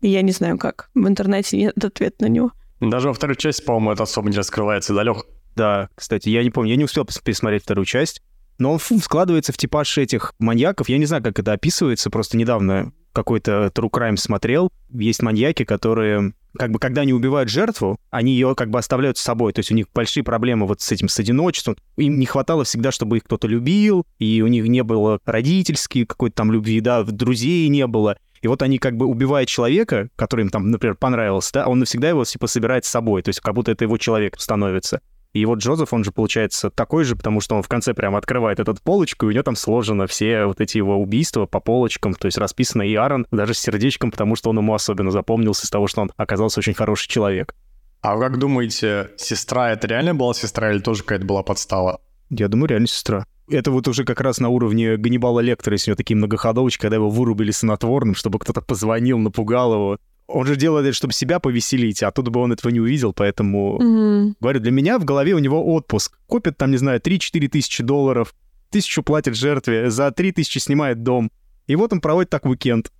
И 0.00 0.08
я 0.08 0.22
не 0.22 0.32
знаю 0.32 0.58
как. 0.58 0.90
В 0.94 1.06
интернете 1.08 1.56
нет 1.56 1.82
ответа 1.82 2.24
на 2.24 2.26
него. 2.26 2.52
Даже 2.80 3.08
во 3.08 3.14
второй 3.14 3.36
части, 3.36 3.64
по-моему, 3.64 3.92
это 3.92 4.02
особо 4.02 4.28
не 4.28 4.36
раскрывается, 4.36 4.92
да, 4.92 5.02
Лех? 5.02 5.24
Да, 5.56 5.88
кстати, 5.94 6.28
я 6.28 6.42
не 6.42 6.50
помню, 6.50 6.70
я 6.70 6.76
не 6.76 6.84
успел 6.84 7.06
пересмотреть 7.24 7.62
вторую 7.62 7.86
часть, 7.86 8.20
но 8.58 8.72
он 8.72 8.78
складывается 8.78 9.52
в 9.52 9.56
типаж 9.56 9.96
этих 9.96 10.34
маньяков. 10.38 10.88
Я 10.88 10.98
не 10.98 11.06
знаю, 11.06 11.22
как 11.22 11.38
это 11.38 11.52
описывается, 11.52 12.10
просто 12.10 12.36
недавно 12.36 12.92
какой-то 13.14 13.70
true 13.74 13.90
crime 13.90 14.16
смотрел. 14.16 14.70
Есть 14.90 15.22
маньяки, 15.22 15.64
которые 15.64 16.34
как 16.56 16.70
бы 16.70 16.78
когда 16.78 17.02
они 17.02 17.12
убивают 17.12 17.48
жертву, 17.48 17.98
они 18.10 18.32
ее 18.32 18.54
как 18.54 18.70
бы 18.70 18.78
оставляют 18.78 19.18
с 19.18 19.22
собой. 19.22 19.52
То 19.52 19.60
есть 19.60 19.72
у 19.72 19.74
них 19.74 19.86
большие 19.92 20.22
проблемы 20.22 20.66
вот 20.66 20.80
с 20.80 20.92
этим, 20.92 21.08
с 21.08 21.18
одиночеством. 21.18 21.76
Им 21.96 22.18
не 22.18 22.26
хватало 22.26 22.64
всегда, 22.64 22.92
чтобы 22.92 23.16
их 23.16 23.24
кто-то 23.24 23.48
любил, 23.48 24.06
и 24.18 24.42
у 24.42 24.46
них 24.46 24.66
не 24.68 24.82
было 24.82 25.18
родительской 25.24 26.04
какой-то 26.04 26.36
там 26.36 26.52
любви, 26.52 26.80
да, 26.80 27.02
друзей 27.02 27.68
не 27.68 27.86
было. 27.86 28.16
И 28.44 28.46
вот 28.46 28.60
они 28.60 28.78
как 28.78 28.96
бы 28.96 29.06
убивают 29.06 29.48
человека, 29.48 30.10
который 30.16 30.42
им 30.42 30.50
там, 30.50 30.70
например, 30.70 30.96
понравился, 30.96 31.50
да, 31.54 31.66
он 31.66 31.78
навсегда 31.78 32.10
его 32.10 32.24
типа 32.24 32.46
собирает 32.46 32.84
с 32.84 32.88
собой, 32.88 33.22
то 33.22 33.30
есть 33.30 33.40
как 33.40 33.54
будто 33.54 33.72
это 33.72 33.84
его 33.84 33.96
человек 33.96 34.38
становится. 34.38 35.00
И 35.34 35.44
вот 35.46 35.58
Джозеф, 35.58 35.92
он 35.92 36.04
же 36.04 36.12
получается 36.12 36.70
такой 36.70 37.02
же, 37.02 37.16
потому 37.16 37.40
что 37.40 37.56
он 37.56 37.62
в 37.62 37.68
конце 37.68 37.92
прям 37.92 38.14
открывает 38.14 38.60
этот 38.60 38.80
полочку, 38.80 39.26
и 39.26 39.28
у 39.30 39.32
него 39.32 39.42
там 39.42 39.56
сложено 39.56 40.06
все 40.06 40.46
вот 40.46 40.60
эти 40.60 40.78
его 40.78 40.96
убийства 40.96 41.46
по 41.46 41.58
полочкам, 41.58 42.14
то 42.14 42.26
есть 42.26 42.38
расписано 42.38 42.82
и 42.82 42.94
Аарон 42.94 43.26
даже 43.32 43.52
с 43.52 43.58
сердечком, 43.58 44.12
потому 44.12 44.36
что 44.36 44.50
он 44.50 44.58
ему 44.58 44.72
особенно 44.72 45.10
запомнился 45.10 45.66
из 45.66 45.70
того, 45.70 45.88
что 45.88 46.02
он 46.02 46.12
оказался 46.16 46.60
очень 46.60 46.74
хороший 46.74 47.08
человек. 47.08 47.52
А 48.00 48.14
вы 48.14 48.22
как 48.22 48.38
думаете, 48.38 49.10
сестра 49.16 49.72
это 49.72 49.88
реально 49.88 50.14
была 50.14 50.34
сестра 50.34 50.70
или 50.70 50.78
тоже 50.78 51.02
какая-то 51.02 51.26
была 51.26 51.42
подстава? 51.42 52.00
Я 52.30 52.46
думаю, 52.46 52.68
реально 52.68 52.86
сестра. 52.86 53.26
Это 53.50 53.72
вот 53.72 53.88
уже 53.88 54.04
как 54.04 54.20
раз 54.20 54.38
на 54.38 54.50
уровне 54.50 54.96
Ганнибала 54.96 55.40
Лектора, 55.40 55.74
если 55.74 55.90
у 55.90 55.92
него 55.92 55.96
такие 55.96 56.16
многоходовочки, 56.16 56.80
когда 56.80 56.96
его 56.96 57.10
вырубили 57.10 57.50
снотворным, 57.50 58.14
чтобы 58.14 58.38
кто-то 58.38 58.60
позвонил, 58.60 59.18
напугал 59.18 59.74
его. 59.74 59.98
Он 60.26 60.46
же 60.46 60.56
делает 60.56 60.86
это, 60.86 60.94
чтобы 60.94 61.12
себя 61.12 61.38
повеселить, 61.38 62.02
а 62.02 62.10
тут 62.10 62.28
бы 62.28 62.40
он 62.40 62.52
этого 62.52 62.72
не 62.72 62.80
увидел, 62.80 63.12
поэтому... 63.12 63.78
Мгм. 63.78 64.36
Говорю, 64.40 64.60
для 64.60 64.70
меня 64.70 64.98
в 64.98 65.04
голове 65.04 65.34
у 65.34 65.38
него 65.38 65.74
отпуск. 65.74 66.18
Копит 66.26 66.56
там, 66.56 66.70
не 66.70 66.78
знаю, 66.78 67.00
3-4 67.00 67.48
тысячи 67.48 67.82
долларов, 67.82 68.34
тысячу 68.70 69.02
платит 69.02 69.36
жертве, 69.36 69.90
за 69.90 70.10
3 70.10 70.32
тысячи 70.32 70.58
снимает 70.58 71.02
дом. 71.02 71.30
И 71.66 71.76
вот 71.76 71.92
он 71.92 72.00
проводит 72.00 72.30
так 72.30 72.46
уикенд. 72.46 72.90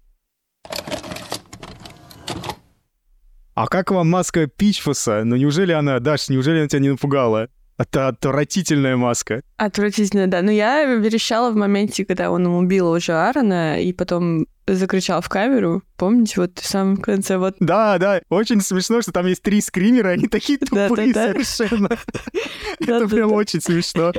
А 3.55 3.69
как 3.69 3.91
вам 3.91 4.11
маска 4.11 4.47
Пичфуса? 4.47 5.23
Ну 5.25 5.37
неужели 5.37 5.73
она, 5.73 6.01
Даш, 6.01 6.29
неужели 6.29 6.59
она 6.59 6.69
тебя 6.69 6.81
не 6.81 6.91
напугала? 6.91 7.49
Это 7.77 8.09
отвратительная 8.09 8.97
маска. 8.97 9.43
Отвратительно, 9.57 10.27
да. 10.29 10.43
Но 10.43 10.51
я 10.51 10.85
верещала 10.85 11.51
в 11.51 11.57
моменте, 11.57 12.05
когда 12.05 12.31
он 12.31 12.47
убил 12.47 12.91
уже 12.91 13.13
Аарона, 13.13 13.81
и 13.81 13.93
потом 13.93 14.47
закричал 14.67 15.21
в 15.21 15.29
камеру. 15.29 15.83
Помните, 15.97 16.41
вот 16.41 16.59
в 16.59 16.67
самом 16.67 16.97
конце 16.97 17.37
вот... 17.37 17.57
Да, 17.61 17.99
да, 17.99 18.21
очень 18.31 18.61
смешно, 18.61 19.03
что 19.03 19.13
там 19.13 19.27
есть 19.27 19.43
три 19.43 19.61
скримера, 19.61 20.11
они 20.11 20.29
такие 20.29 20.59
тупые 20.59 21.13
совершенно. 21.13 21.91
Это 22.81 23.09
прям 23.09 23.33
очень 23.33 23.61
смешно. 23.61 24.13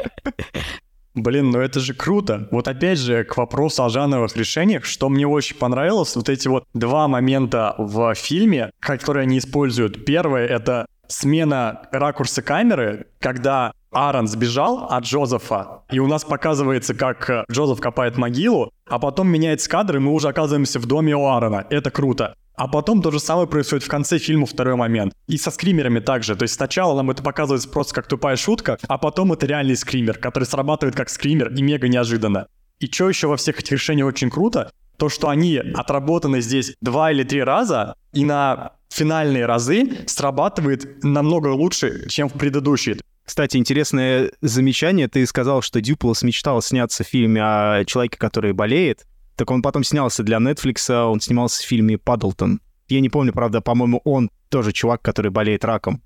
Блин, 1.16 1.52
ну 1.52 1.60
это 1.60 1.80
же 1.80 1.94
круто. 1.94 2.50
Вот 2.52 2.68
опять 2.68 3.00
же, 3.00 3.24
к 3.24 3.38
вопросу 3.38 3.86
о 3.86 3.90
жанровых 3.90 4.36
решениях, 4.36 4.84
что 4.84 5.08
мне 5.08 5.26
очень 5.26 5.56
понравилось, 5.56 6.14
вот 6.18 6.28
эти 6.28 6.50
вот 6.50 6.66
два 6.74 7.08
момента 7.08 7.74
в 7.78 8.14
фильме, 8.16 8.72
которые 8.82 9.24
они 9.24 9.38
используют. 9.38 10.04
Первое— 10.04 10.46
это 10.48 10.88
смена 11.08 11.88
ракурса 11.92 12.42
камеры, 12.42 13.08
когда 13.20 13.74
Аарон 13.92 14.28
сбежал 14.28 14.88
от 14.90 15.06
Джозефа, 15.06 15.84
и 15.90 16.00
у 16.00 16.08
нас 16.08 16.26
показывается, 16.26 16.94
как 16.94 17.30
э, 17.30 17.46
Джозеф 17.50 17.80
копает 17.80 18.18
могилу, 18.18 18.72
а 18.88 19.00
потом 19.00 19.30
меняется 19.30 19.70
кадр, 19.70 19.98
и 19.98 20.00
мы 20.00 20.12
уже 20.12 20.28
оказываемся 20.28 20.80
в 20.80 20.86
доме 20.86 21.16
у 21.16 21.26
Аарона. 21.26 21.66
Это 21.70 21.92
круто. 21.92 22.36
А 22.56 22.68
потом 22.68 23.02
то 23.02 23.12
же 23.12 23.20
самое 23.20 23.48
происходит 23.48 23.84
в 23.84 23.90
конце 23.90 24.18
фильма 24.18 24.46
второй 24.46 24.76
момент. 24.76 25.14
И 25.28 25.38
со 25.38 25.52
скримерами 25.52 26.00
также. 26.00 26.36
То 26.36 26.44
есть 26.44 26.56
сначала 26.56 26.96
нам 26.96 27.12
это 27.12 27.22
показывается 27.22 27.70
просто 27.70 27.94
как 27.94 28.08
тупая 28.08 28.38
шутка, 28.38 28.78
а 28.88 28.98
потом 28.98 29.34
это 29.34 29.46
реальный 29.46 29.76
скример, 29.76 30.18
который 30.18 30.46
срабатывает 30.46 30.96
как 30.96 31.10
скример 31.10 31.54
и 31.54 31.62
мега 31.62 31.88
неожиданно. 31.88 32.48
И 32.80 32.88
что 32.88 33.10
еще 33.10 33.28
во 33.28 33.38
всех 33.38 33.60
этих 33.60 33.72
решениях 33.72 34.08
очень 34.08 34.30
круто, 34.30 34.72
то, 34.98 35.10
что 35.10 35.30
они 35.30 35.58
отработаны 35.58 36.42
здесь 36.42 36.76
два 36.82 37.12
или 37.12 37.24
три 37.24 37.44
раза, 37.44 37.96
и 38.14 38.24
на 38.24 38.74
финальные 38.96 39.46
разы 39.46 40.06
срабатывает 40.08 41.04
намного 41.04 41.50
лучше, 41.50 42.08
чем 42.08 42.30
в 42.30 42.34
предыдущие. 42.34 42.98
Кстати, 43.26 43.58
интересное 43.58 44.32
замечание. 44.42 45.08
Ты 45.08 45.26
сказал, 45.26 45.62
что 45.62 45.82
Дюплас 45.82 46.24
мечтал 46.24 46.62
сняться 46.62 47.04
в 47.04 47.08
фильме 47.08 47.42
о 47.42 47.84
человеке, 47.86 48.18
который 48.18 48.54
болеет. 48.54 49.06
Так 49.36 49.52
он 49.52 49.62
потом 49.62 49.84
снялся 49.84 50.24
для 50.24 50.38
Netflix, 50.38 50.90
он 50.94 51.20
снимался 51.20 51.62
в 51.62 51.66
фильме 51.66 51.98
«Паддлтон». 51.98 52.62
Я 52.88 53.02
не 53.02 53.10
помню, 53.10 53.34
правда, 53.34 53.62
по-моему, 53.62 54.00
он 54.06 54.30
тоже 54.50 54.72
чувак, 54.72 55.02
который 55.02 55.32
болеет 55.32 55.66
раком. 55.66 56.02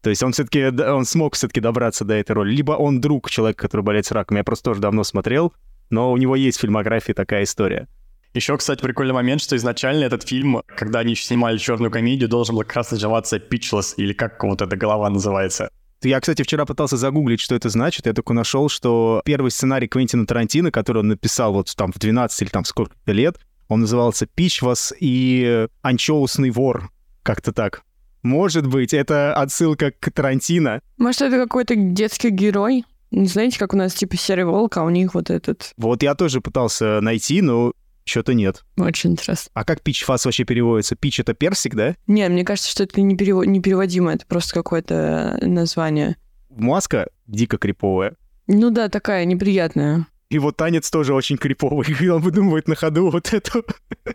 То 0.00 0.10
есть 0.10 0.22
он 0.22 0.32
все-таки, 0.32 0.66
он 0.66 1.04
смог 1.04 1.34
все-таки 1.34 1.60
добраться 1.60 2.04
до 2.04 2.14
этой 2.14 2.32
роли. 2.32 2.54
Либо 2.54 2.72
он 2.72 3.00
друг 3.00 3.30
человека, 3.30 3.62
который 3.62 3.82
болеет 3.82 4.10
раком. 4.12 4.36
Я 4.36 4.44
просто 4.44 4.70
тоже 4.70 4.80
давно 4.80 5.02
смотрел, 5.02 5.52
но 5.90 6.12
у 6.12 6.16
него 6.16 6.36
есть 6.36 6.58
в 6.58 6.60
фильмографии 6.60 7.12
такая 7.12 7.42
история. 7.42 7.88
Еще, 8.34 8.56
кстати, 8.56 8.80
прикольный 8.80 9.14
момент, 9.14 9.40
что 9.40 9.54
изначально 9.56 10.04
этот 10.04 10.24
фильм, 10.24 10.62
когда 10.66 10.98
они 10.98 11.14
снимали 11.14 11.56
черную 11.56 11.92
комедию, 11.92 12.28
должен 12.28 12.56
был 12.56 12.62
как 12.62 12.74
раз 12.74 12.90
называться 12.90 13.36
Pitchless, 13.36 13.94
или 13.96 14.12
как 14.12 14.42
вот 14.42 14.60
эта 14.60 14.76
голова 14.76 15.08
называется. 15.08 15.70
Я, 16.02 16.20
кстати, 16.20 16.42
вчера 16.42 16.66
пытался 16.66 16.96
загуглить, 16.96 17.40
что 17.40 17.54
это 17.54 17.68
значит. 17.68 18.06
Я 18.06 18.12
только 18.12 18.32
нашел, 18.34 18.68
что 18.68 19.22
первый 19.24 19.52
сценарий 19.52 19.86
Квентина 19.86 20.26
Тарантино, 20.26 20.72
который 20.72 20.98
он 20.98 21.08
написал 21.08 21.52
вот 21.52 21.72
там 21.76 21.92
в 21.92 21.98
12 21.98 22.42
или 22.42 22.48
там 22.48 22.64
сколько-то 22.64 23.12
лет, 23.12 23.38
он 23.68 23.80
назывался 23.80 24.26
«Пичвас 24.26 24.92
и 24.98 25.68
анчоусный 25.82 26.50
вор». 26.50 26.90
Как-то 27.22 27.52
так. 27.52 27.82
Может 28.22 28.66
быть, 28.66 28.92
это 28.92 29.32
отсылка 29.32 29.92
к 29.92 30.10
Тарантино. 30.10 30.80
Может, 30.98 31.22
это 31.22 31.36
какой-то 31.36 31.76
детский 31.76 32.30
герой? 32.30 32.84
Не 33.12 33.28
знаете, 33.28 33.58
как 33.60 33.74
у 33.74 33.76
нас 33.76 33.94
типа 33.94 34.16
серый 34.16 34.44
волк, 34.44 34.76
а 34.76 34.82
у 34.82 34.90
них 34.90 35.14
вот 35.14 35.30
этот. 35.30 35.72
Вот 35.76 36.02
я 36.02 36.14
тоже 36.16 36.40
пытался 36.40 37.00
найти, 37.00 37.40
но 37.40 37.72
что-то 38.04 38.34
нет. 38.34 38.64
Очень 38.76 39.12
интересно. 39.12 39.50
А 39.54 39.64
как 39.64 39.80
пич 39.80 40.04
фас 40.04 40.24
вообще 40.24 40.44
переводится? 40.44 40.96
Пич— 40.96 41.18
это 41.20 41.34
персик, 41.34 41.74
да? 41.74 41.96
Не, 42.06 42.28
мне 42.28 42.44
кажется, 42.44 42.70
что 42.70 42.84
это 42.84 43.00
не 43.00 43.16
перево- 43.16 43.46
непереводимо, 43.46 44.12
это 44.12 44.26
просто 44.26 44.54
какое-то 44.54 45.38
название. 45.40 46.16
Маска 46.50 47.08
дико 47.26 47.56
криповая. 47.58 48.16
Ну 48.46 48.70
да, 48.70 48.88
такая 48.88 49.24
неприятная. 49.24 50.06
И 50.28 50.38
вот 50.38 50.56
танец 50.56 50.90
тоже 50.90 51.14
очень 51.14 51.36
криповый. 51.36 51.86
И 52.00 52.08
он 52.08 52.20
выдумывает 52.20 52.68
на 52.68 52.74
ходу 52.74 53.10
вот 53.10 53.32
эту 53.32 53.64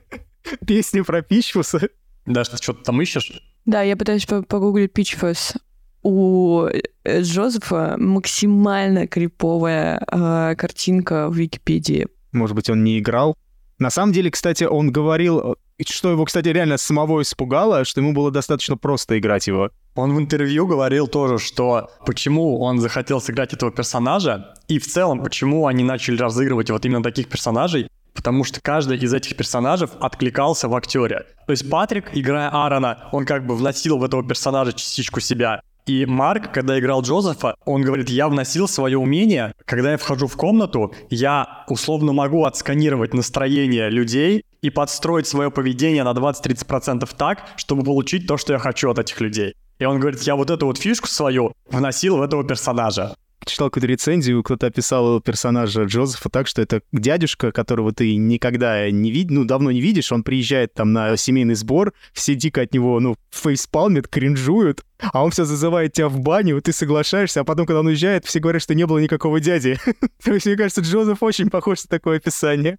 песню 0.68 1.04
про 1.06 1.22
Пичфуса. 1.22 1.90
Даже 2.26 2.52
ты 2.52 2.58
что-то 2.58 2.84
там 2.84 3.02
ищешь? 3.02 3.42
Да, 3.66 3.82
я 3.82 3.98
пытаюсь 3.98 4.26
погуглить 4.26 4.94
Пичфус. 4.94 5.54
У 6.02 6.66
э, 7.04 7.22
Джозефа 7.22 7.96
максимально 7.98 9.08
криповая 9.08 10.00
э, 10.00 10.56
картинка 10.56 11.28
в 11.30 11.36
Википедии. 11.36 12.08
Может 12.32 12.56
быть, 12.56 12.70
он 12.70 12.84
не 12.84 13.00
играл? 13.00 13.36
На 13.80 13.90
самом 13.90 14.12
деле, 14.12 14.30
кстати, 14.30 14.66
он 14.66 14.92
говорил, 14.92 15.56
что 15.88 16.12
его, 16.12 16.26
кстати, 16.26 16.50
реально 16.50 16.78
самого 16.78 17.22
испугало, 17.22 17.86
что 17.86 18.02
ему 18.02 18.12
было 18.12 18.30
достаточно 18.30 18.76
просто 18.76 19.18
играть 19.18 19.48
его. 19.48 19.72
Он 19.96 20.14
в 20.14 20.20
интервью 20.20 20.68
говорил 20.68 21.08
тоже, 21.08 21.40
что 21.40 21.90
почему 22.06 22.60
он 22.60 22.80
захотел 22.80 23.22
сыграть 23.22 23.54
этого 23.54 23.72
персонажа, 23.72 24.54
и 24.68 24.80
в 24.80 24.86
целом, 24.88 25.24
почему 25.24 25.66
они 25.66 25.86
начали 25.86 26.18
разыгрывать 26.18 26.70
вот 26.70 26.86
именно 26.86 27.02
таких 27.02 27.30
персонажей, 27.30 27.90
потому 28.14 28.44
что 28.44 28.60
каждый 28.62 28.98
из 28.98 29.14
этих 29.14 29.38
персонажей 29.38 29.88
откликался 30.02 30.68
в 30.68 30.76
актере. 30.76 31.26
То 31.48 31.52
есть 31.52 31.70
Патрик, 31.70 32.10
играя 32.14 32.50
Аарона, 32.50 33.10
он 33.14 33.26
как 33.26 33.46
бы 33.46 33.56
вносил 33.56 33.98
в 33.98 34.04
этого 34.04 34.28
персонажа 34.28 34.74
частичку 34.74 35.22
себя. 35.22 35.62
И 35.90 36.06
Марк, 36.06 36.52
когда 36.54 36.78
играл 36.78 37.02
Джозефа, 37.02 37.56
он 37.66 37.82
говорит, 37.82 38.12
я 38.12 38.28
вносил 38.28 38.68
свое 38.68 39.00
умение, 39.00 39.54
когда 39.66 39.94
я 39.94 39.98
вхожу 39.98 40.28
в 40.28 40.38
комнату, 40.38 40.94
я 41.10 41.66
условно 41.68 42.14
могу 42.14 42.46
отсканировать 42.46 43.16
настроение 43.16 43.90
людей 43.90 44.44
и 44.62 44.70
подстроить 44.70 45.26
свое 45.26 45.50
поведение 45.50 46.04
на 46.04 46.12
20-30% 46.12 47.10
так, 47.18 47.44
чтобы 47.56 47.82
получить 47.82 48.28
то, 48.28 48.38
что 48.38 48.54
я 48.54 48.60
хочу 48.60 48.92
от 48.92 49.00
этих 49.00 49.20
людей. 49.20 49.56
И 49.80 49.86
он 49.86 50.00
говорит, 50.00 50.22
я 50.22 50.36
вот 50.36 50.52
эту 50.52 50.68
вот 50.68 50.78
фишку 50.78 51.08
свою 51.08 51.54
вносил 51.72 52.18
в 52.18 52.22
этого 52.22 52.44
персонажа 52.44 53.16
читал 53.46 53.70
какую-то 53.70 53.88
рецензию, 53.88 54.44
кто-то 54.44 54.68
описал 54.68 55.22
персонажа 55.22 55.84
Джозефа 55.84 56.30
так, 56.30 56.48
что 56.48 56.62
это 56.62 56.82
дядюшка, 56.92 57.52
которого 57.52 57.94
ты 57.94 58.16
никогда 58.16 58.90
не 58.92 59.12
видишь, 59.12 59.32
ну, 59.32 59.46
давно 59.46 59.72
не 59.72 59.82
видишь, 59.82 60.12
он 60.12 60.24
приезжает 60.24 60.74
там 60.74 60.94
на 60.94 61.16
семейный 61.18 61.56
сбор, 61.56 61.94
все 62.14 62.36
дико 62.36 62.62
от 62.62 62.74
него, 62.74 63.00
ну, 63.00 63.16
фейспалмят, 63.32 64.08
кринжуют, 64.08 64.84
а 65.00 65.24
он 65.24 65.32
все 65.32 65.46
зазывает 65.46 65.94
тебя 65.94 66.10
в 66.10 66.20
баню, 66.20 66.62
ты 66.62 66.74
соглашаешься, 66.74 67.42
а 67.42 67.44
потом, 67.44 67.66
когда 67.66 67.80
он 67.80 67.88
уезжает, 67.88 68.26
все 68.26 68.40
говорят, 68.40 68.62
что 68.62 68.76
не 68.76 68.86
было 68.86 69.00
никакого 69.00 69.40
дяди. 69.40 69.78
То 70.24 70.34
есть, 70.34 70.46
мне 70.46 70.56
кажется, 70.56 70.82
Джозеф 70.82 71.24
очень 71.24 71.50
похож 71.50 71.84
на 71.84 71.90
такое 71.90 72.18
описание. 72.18 72.78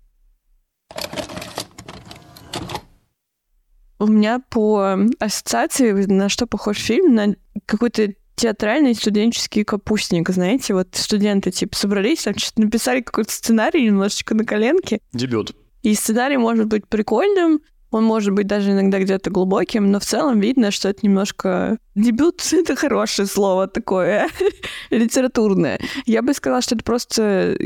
У 3.99 4.07
меня 4.07 4.41
по 4.49 4.97
ассоциации 5.19 5.93
на 5.93 6.31
что 6.31 6.47
похож 6.47 6.79
фильм? 6.79 7.15
На 7.15 7.37
какой-то 7.67 8.15
театральный 8.41 8.95
студенческий 8.95 9.65
капустник, 9.65 10.31
знаете, 10.31 10.73
вот 10.73 10.89
студенты, 10.93 11.51
типа, 11.51 11.77
собрались, 11.77 12.23
там 12.23 12.39
что-то 12.39 12.63
написали 12.63 13.03
какой-то 13.03 13.31
сценарий 13.31 13.85
немножечко 13.85 14.35
на 14.35 14.45
коленке. 14.45 15.01
Дебют. 15.13 15.55
И 15.83 15.95
сценарий 15.95 16.39
может 16.39 16.67
быть 16.67 16.87
прикольным, 16.89 17.61
он 17.91 18.05
может 18.05 18.33
быть 18.33 18.47
даже 18.47 18.71
иногда 18.71 18.99
где-то 18.99 19.31
глубоким, 19.31 19.91
но 19.91 20.01
в 20.01 20.05
целом 20.05 20.41
видно, 20.41 20.71
что 20.71 20.89
это 20.89 21.01
немножко... 21.03 21.77
Дебют— 21.95 22.43
это 22.53 22.77
хорошее 22.77 23.29
слово 23.29 23.67
такое, 23.67 24.29
литературное. 24.91 25.79
Я 26.07 26.23
бы 26.23 26.33
сказала, 26.33 26.63
что 26.63 26.77
это 26.77 26.85
просто 26.85 27.57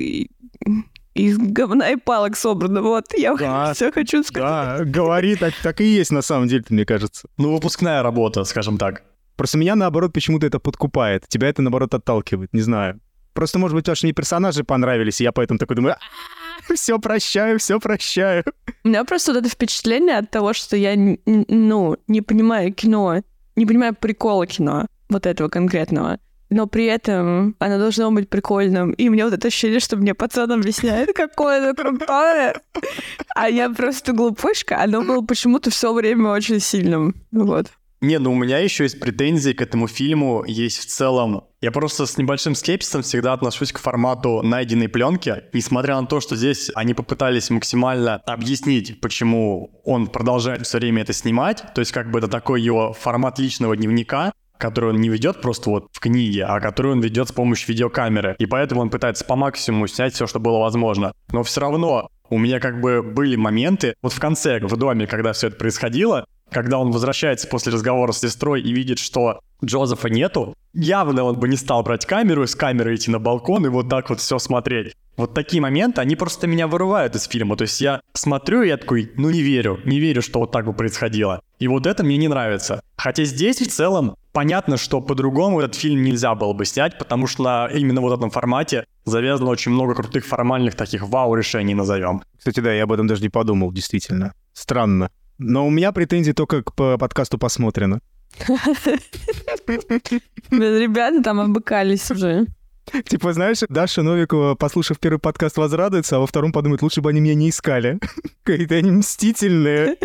из 1.14 1.38
говна 1.38 1.90
и 1.90 1.96
палок 1.96 2.36
собрано. 2.36 2.82
Вот, 2.82 3.04
я 3.16 3.36
да, 3.36 3.72
все 3.74 3.92
хочу 3.92 4.24
сказать. 4.24 4.48
Да, 4.48 4.84
говори, 4.84 5.36
так, 5.36 5.54
так 5.62 5.80
и 5.80 5.84
есть 5.84 6.10
на 6.10 6.22
самом 6.22 6.48
деле, 6.48 6.64
мне 6.68 6.84
кажется. 6.84 7.28
Ну, 7.38 7.52
выпускная 7.52 8.02
работа, 8.02 8.42
скажем 8.42 8.76
так. 8.76 9.04
Просто 9.36 9.58
меня, 9.58 9.74
наоборот, 9.74 10.12
почему-то 10.12 10.46
это 10.46 10.58
подкупает. 10.58 11.26
Тебя 11.28 11.48
это, 11.48 11.62
наоборот, 11.62 11.94
отталкивает. 11.94 12.52
Не 12.52 12.60
знаю. 12.60 13.00
Просто, 13.32 13.58
может 13.58 13.74
быть, 13.74 13.84
потому 13.84 13.96
что 13.96 14.12
персонажи 14.12 14.62
понравились, 14.62 15.20
и 15.20 15.24
я 15.24 15.32
поэтому 15.32 15.58
такой 15.58 15.76
думаю, 15.76 15.96
все 16.74 16.98
прощаю, 16.98 17.58
все 17.58 17.80
прощаю. 17.80 18.44
У 18.84 18.88
меня 18.88 19.04
просто 19.04 19.32
вот 19.32 19.40
это 19.40 19.48
впечатление 19.48 20.18
от 20.18 20.30
того, 20.30 20.52
что 20.52 20.76
я, 20.76 20.94
ну, 21.26 21.96
не 22.06 22.20
понимаю 22.20 22.72
кино, 22.72 23.22
не 23.56 23.66
понимаю 23.66 23.94
прикола 23.94 24.46
кино, 24.46 24.86
вот 25.08 25.26
этого 25.26 25.48
конкретного. 25.48 26.20
Но 26.50 26.68
при 26.68 26.84
этом 26.84 27.56
оно 27.58 27.78
должно 27.78 28.12
быть 28.12 28.28
прикольным. 28.28 28.92
И 28.92 29.08
мне 29.08 29.24
вот 29.24 29.34
это 29.34 29.48
ощущение, 29.48 29.80
что 29.80 29.96
мне 29.96 30.14
пацан 30.14 30.52
объясняет, 30.52 31.12
какое 31.14 31.70
это 31.70 31.82
крутое. 31.82 32.54
А 33.34 33.48
я 33.48 33.68
просто 33.70 34.12
глупышка. 34.12 34.80
Оно 34.80 35.02
было 35.02 35.22
почему-то 35.22 35.70
все 35.70 35.92
время 35.92 36.30
очень 36.30 36.60
сильным. 36.60 37.16
Вот. 37.32 37.66
Не, 38.04 38.18
ну 38.18 38.32
у 38.32 38.34
меня 38.34 38.58
еще 38.58 38.84
есть 38.84 39.00
претензии 39.00 39.52
к 39.52 39.62
этому 39.62 39.88
фильму, 39.88 40.44
есть 40.46 40.78
в 40.78 40.84
целом. 40.84 41.44
Я 41.62 41.70
просто 41.70 42.04
с 42.04 42.18
небольшим 42.18 42.54
скепсисом 42.54 43.00
всегда 43.00 43.32
отношусь 43.32 43.72
к 43.72 43.78
формату 43.78 44.42
найденной 44.42 44.90
пленки. 44.90 45.44
Несмотря 45.54 45.98
на 45.98 46.06
то, 46.06 46.20
что 46.20 46.36
здесь 46.36 46.70
они 46.74 46.92
попытались 46.92 47.48
максимально 47.48 48.16
объяснить, 48.26 49.00
почему 49.00 49.80
он 49.84 50.08
продолжает 50.08 50.66
все 50.66 50.76
время 50.76 51.00
это 51.00 51.14
снимать, 51.14 51.64
то 51.74 51.80
есть 51.80 51.92
как 51.92 52.10
бы 52.10 52.18
это 52.18 52.28
такой 52.28 52.60
его 52.60 52.92
формат 52.92 53.38
личного 53.38 53.74
дневника, 53.74 54.34
который 54.58 54.90
он 54.90 55.00
не 55.00 55.08
ведет 55.08 55.40
просто 55.40 55.70
вот 55.70 55.86
в 55.90 55.98
книге, 55.98 56.44
а 56.44 56.60
который 56.60 56.92
он 56.92 57.00
ведет 57.00 57.28
с 57.30 57.32
помощью 57.32 57.68
видеокамеры. 57.70 58.36
И 58.38 58.44
поэтому 58.44 58.82
он 58.82 58.90
пытается 58.90 59.24
по 59.24 59.34
максимуму 59.34 59.86
снять 59.86 60.12
все, 60.12 60.26
что 60.26 60.40
было 60.40 60.58
возможно. 60.58 61.14
Но 61.32 61.42
все 61.42 61.62
равно 61.62 62.10
у 62.28 62.38
меня 62.38 62.60
как 62.60 62.80
бы 62.80 63.02
были 63.02 63.36
моменты, 63.36 63.94
вот 64.02 64.12
в 64.12 64.20
конце, 64.20 64.60
в 64.60 64.76
доме, 64.76 65.06
когда 65.06 65.32
все 65.32 65.48
это 65.48 65.56
происходило, 65.56 66.26
когда 66.50 66.78
он 66.78 66.90
возвращается 66.90 67.48
после 67.48 67.72
разговора 67.72 68.12
с 68.12 68.20
сестрой 68.20 68.62
и 68.62 68.72
видит, 68.72 68.98
что 68.98 69.40
Джозефа 69.64 70.08
нету, 70.08 70.54
явно 70.72 71.24
он 71.24 71.38
бы 71.38 71.48
не 71.48 71.56
стал 71.56 71.82
брать 71.82 72.06
камеру 72.06 72.46
с 72.46 72.54
камеры 72.54 72.94
идти 72.94 73.10
на 73.10 73.18
балкон 73.18 73.66
и 73.66 73.68
вот 73.68 73.88
так 73.88 74.10
вот 74.10 74.20
все 74.20 74.38
смотреть. 74.38 74.94
Вот 75.16 75.32
такие 75.32 75.62
моменты, 75.62 76.00
они 76.00 76.16
просто 76.16 76.46
меня 76.46 76.66
вырывают 76.66 77.14
из 77.14 77.24
фильма. 77.24 77.56
То 77.56 77.62
есть 77.62 77.80
я 77.80 78.00
смотрю, 78.14 78.62
и 78.62 78.68
я 78.68 78.76
такой, 78.76 79.12
ну 79.16 79.30
не 79.30 79.42
верю, 79.42 79.80
не 79.84 80.00
верю, 80.00 80.22
что 80.22 80.40
вот 80.40 80.50
так 80.50 80.66
бы 80.66 80.72
происходило. 80.72 81.40
И 81.60 81.68
вот 81.68 81.86
это 81.86 82.02
мне 82.02 82.16
не 82.16 82.26
нравится. 82.26 82.82
Хотя 82.96 83.24
здесь 83.24 83.60
в 83.60 83.68
целом 83.68 84.16
понятно, 84.32 84.76
что 84.76 85.00
по-другому 85.00 85.60
этот 85.60 85.76
фильм 85.76 86.02
нельзя 86.02 86.34
было 86.34 86.52
бы 86.52 86.64
снять, 86.64 86.98
потому 86.98 87.28
что 87.28 87.44
на 87.44 87.68
именно 87.68 88.00
вот 88.00 88.16
этом 88.16 88.30
формате 88.30 88.86
завязано 89.04 89.50
очень 89.50 89.70
много 89.70 89.94
крутых 89.94 90.26
формальных 90.26 90.74
таких 90.74 91.06
вау-решений, 91.08 91.74
назовем. 91.74 92.22
Кстати, 92.36 92.58
да, 92.58 92.72
я 92.72 92.82
об 92.82 92.92
этом 92.92 93.06
даже 93.06 93.22
не 93.22 93.28
подумал, 93.28 93.72
действительно. 93.72 94.34
Странно. 94.52 95.10
Но 95.38 95.66
у 95.66 95.70
меня 95.70 95.92
претензии 95.92 96.32
только 96.32 96.62
к 96.62 96.72
подкасту 96.72 97.38
посмотрено. 97.38 98.00
Ребята 100.50 101.22
там 101.22 101.40
обыкались 101.40 102.10
уже. 102.10 102.46
Типа, 103.06 103.32
знаешь, 103.32 103.60
Даша 103.68 104.02
Новикова, 104.02 104.54
послушав 104.54 104.98
первый 104.98 105.18
подкаст, 105.18 105.56
возрадуется, 105.56 106.16
а 106.16 106.18
во 106.18 106.26
втором 106.26 106.52
подумает, 106.52 106.82
лучше 106.82 107.00
бы 107.00 107.10
они 107.10 107.20
меня 107.20 107.34
не 107.34 107.48
искали. 107.50 107.98
Какие-то 108.42 108.74
они 108.74 108.90
мстительные. 108.90 109.96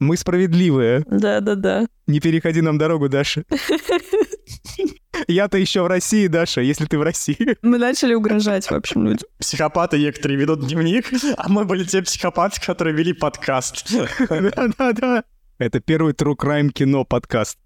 Мы 0.00 0.16
справедливые. 0.16 1.04
Да-да-да. 1.06 1.86
Не 2.06 2.20
переходи 2.20 2.62
нам 2.62 2.78
дорогу, 2.78 3.10
Даша. 3.10 3.44
Я-то 5.28 5.58
еще 5.58 5.82
в 5.82 5.88
России, 5.88 6.26
Даша, 6.26 6.62
если 6.62 6.86
ты 6.86 6.98
в 6.98 7.02
России. 7.02 7.58
Мы 7.60 7.76
начали 7.76 8.14
угрожать, 8.14 8.64
в 8.64 8.72
общем, 8.72 9.04
людям. 9.04 9.28
Психопаты 9.38 9.98
некоторые 9.98 10.38
ведут 10.38 10.66
дневник, 10.66 11.10
а 11.36 11.50
мы 11.50 11.66
были 11.66 11.84
те 11.84 12.00
психопаты, 12.00 12.58
которые 12.64 12.96
вели 12.96 13.12
подкаст. 13.12 13.92
Да-да-да. 14.28 15.24
Это 15.58 15.80
первый 15.80 16.14
True 16.14 16.34
Crime 16.34 16.70
кино 16.70 17.04
подкаст. 17.04 17.58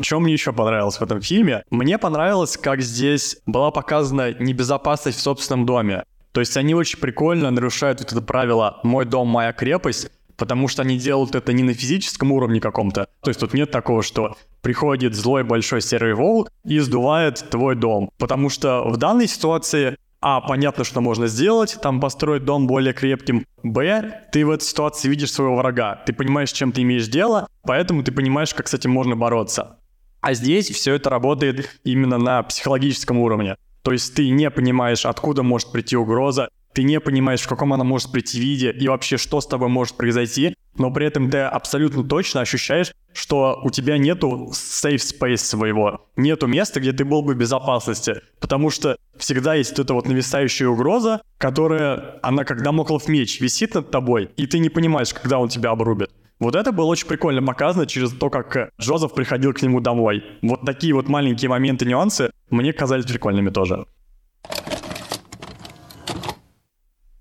Что 0.00 0.20
мне 0.20 0.32
еще 0.32 0.54
понравилось 0.54 0.96
в 0.96 1.02
этом 1.02 1.20
фильме? 1.20 1.64
Мне 1.68 1.98
понравилось, 1.98 2.56
как 2.56 2.80
здесь 2.80 3.36
была 3.44 3.70
показана 3.70 4.32
небезопасность 4.32 5.18
в 5.18 5.20
собственном 5.20 5.66
доме. 5.66 6.04
То 6.32 6.40
есть 6.40 6.56
они 6.56 6.74
очень 6.74 6.98
прикольно 6.98 7.50
нарушают 7.50 8.00
вот 8.00 8.12
это 8.12 8.22
правило 8.22 8.80
«мой 8.82 9.04
дом, 9.04 9.28
моя 9.28 9.52
крепость», 9.52 10.10
потому 10.36 10.68
что 10.68 10.82
они 10.82 10.96
делают 10.96 11.34
это 11.34 11.52
не 11.52 11.62
на 11.62 11.74
физическом 11.74 12.32
уровне 12.32 12.60
каком-то. 12.60 13.08
То 13.22 13.30
есть 13.30 13.40
тут 13.40 13.52
нет 13.52 13.70
такого, 13.70 14.02
что 14.02 14.36
приходит 14.62 15.14
злой 15.14 15.44
большой 15.44 15.82
серый 15.82 16.14
волк 16.14 16.50
и 16.64 16.78
сдувает 16.78 17.44
твой 17.50 17.76
дом. 17.76 18.10
Потому 18.18 18.48
что 18.48 18.84
в 18.88 18.96
данной 18.96 19.28
ситуации 19.28 19.96
а, 20.22 20.40
понятно, 20.40 20.84
что 20.84 21.00
можно 21.00 21.26
сделать, 21.26 21.78
там 21.82 22.00
построить 22.00 22.44
дом 22.44 22.66
более 22.66 22.92
крепким. 22.92 23.46
Б, 23.62 24.28
ты 24.32 24.44
в 24.44 24.50
этой 24.50 24.64
ситуации 24.64 25.08
видишь 25.08 25.32
своего 25.32 25.56
врага. 25.56 26.02
Ты 26.06 26.12
понимаешь, 26.12 26.50
с 26.50 26.54
чем 26.54 26.72
ты 26.72 26.82
имеешь 26.82 27.08
дело, 27.08 27.48
поэтому 27.62 28.02
ты 28.02 28.12
понимаешь, 28.12 28.54
как 28.54 28.68
с 28.68 28.74
этим 28.74 28.90
можно 28.90 29.16
бороться. 29.16 29.78
А 30.20 30.34
здесь 30.34 30.70
все 30.70 30.94
это 30.94 31.08
работает 31.08 31.80
именно 31.84 32.18
на 32.18 32.42
психологическом 32.42 33.18
уровне. 33.18 33.56
То 33.82 33.92
есть 33.92 34.14
ты 34.14 34.28
не 34.30 34.50
понимаешь, 34.50 35.06
откуда 35.06 35.42
может 35.42 35.72
прийти 35.72 35.96
угроза, 35.96 36.48
ты 36.72 36.82
не 36.84 37.00
понимаешь, 37.00 37.40
в 37.40 37.48
каком 37.48 37.72
она 37.72 37.84
может 37.84 38.12
прийти 38.12 38.38
виде 38.38 38.70
и 38.70 38.88
вообще, 38.88 39.16
что 39.16 39.40
с 39.40 39.46
тобой 39.46 39.68
может 39.68 39.96
произойти, 39.96 40.54
но 40.76 40.92
при 40.92 41.06
этом 41.06 41.30
ты 41.30 41.38
абсолютно 41.38 42.04
точно 42.04 42.42
ощущаешь, 42.42 42.92
что 43.12 43.60
у 43.64 43.70
тебя 43.70 43.98
нету 43.98 44.50
safe 44.52 44.96
space 44.96 45.38
своего, 45.38 46.06
нету 46.16 46.46
места, 46.46 46.78
где 46.78 46.92
ты 46.92 47.04
был 47.04 47.22
бы 47.22 47.34
в 47.34 47.36
безопасности, 47.36 48.22
потому 48.38 48.70
что 48.70 48.96
всегда 49.16 49.54
есть 49.54 49.70
вот 49.70 49.80
эта 49.80 49.94
вот 49.94 50.06
нависающая 50.06 50.68
угроза, 50.68 51.22
которая, 51.38 52.18
она 52.22 52.44
как 52.44 52.62
дамоклов 52.62 53.08
меч 53.08 53.40
висит 53.40 53.74
над 53.74 53.90
тобой, 53.90 54.30
и 54.36 54.46
ты 54.46 54.60
не 54.60 54.68
понимаешь, 54.68 55.12
когда 55.12 55.38
он 55.38 55.48
тебя 55.48 55.70
обрубит. 55.70 56.10
Вот 56.40 56.54
это 56.54 56.72
было 56.72 56.86
очень 56.86 57.06
прикольно 57.06 57.42
показано 57.42 57.86
через 57.86 58.12
то, 58.12 58.30
как 58.30 58.70
Джозеф 58.80 59.12
приходил 59.12 59.52
к 59.52 59.60
нему 59.60 59.80
домой. 59.80 60.24
Вот 60.40 60.62
такие 60.62 60.94
вот 60.94 61.06
маленькие 61.06 61.50
моменты, 61.50 61.84
нюансы 61.84 62.32
мне 62.48 62.72
казались 62.72 63.04
прикольными 63.04 63.50
тоже. 63.50 63.84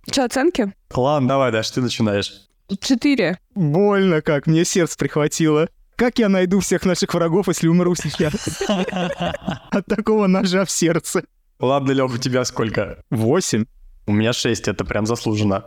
Что, 0.10 0.24
оценки? 0.24 0.74
Ладно, 0.96 1.28
давай, 1.28 1.52
Даш, 1.52 1.70
ты 1.70 1.82
начинаешь. 1.82 2.48
Четыре. 2.80 3.40
Больно 3.56 4.22
как, 4.22 4.48
мне 4.48 4.64
сердце 4.64 4.98
прихватило. 4.98 5.68
Как 5.98 6.18
я 6.18 6.30
найду 6.30 6.62
всех 6.62 6.86
наших 6.86 7.14
врагов, 7.14 7.50
если 7.50 7.68
умру 7.68 7.94
сейчас? 7.96 8.62
От 9.70 9.86
такого 9.86 10.28
ножа 10.28 10.64
в 10.64 10.72
сердце. 10.72 11.26
Ладно, 11.60 11.92
Лёх, 11.92 12.14
у 12.14 12.18
тебя 12.18 12.46
сколько? 12.46 13.04
Восемь. 13.10 13.66
У 14.08 14.14
меня 14.14 14.32
шесть, 14.32 14.70
это 14.70 14.86
прям 14.86 15.06
заслуженно. 15.06 15.66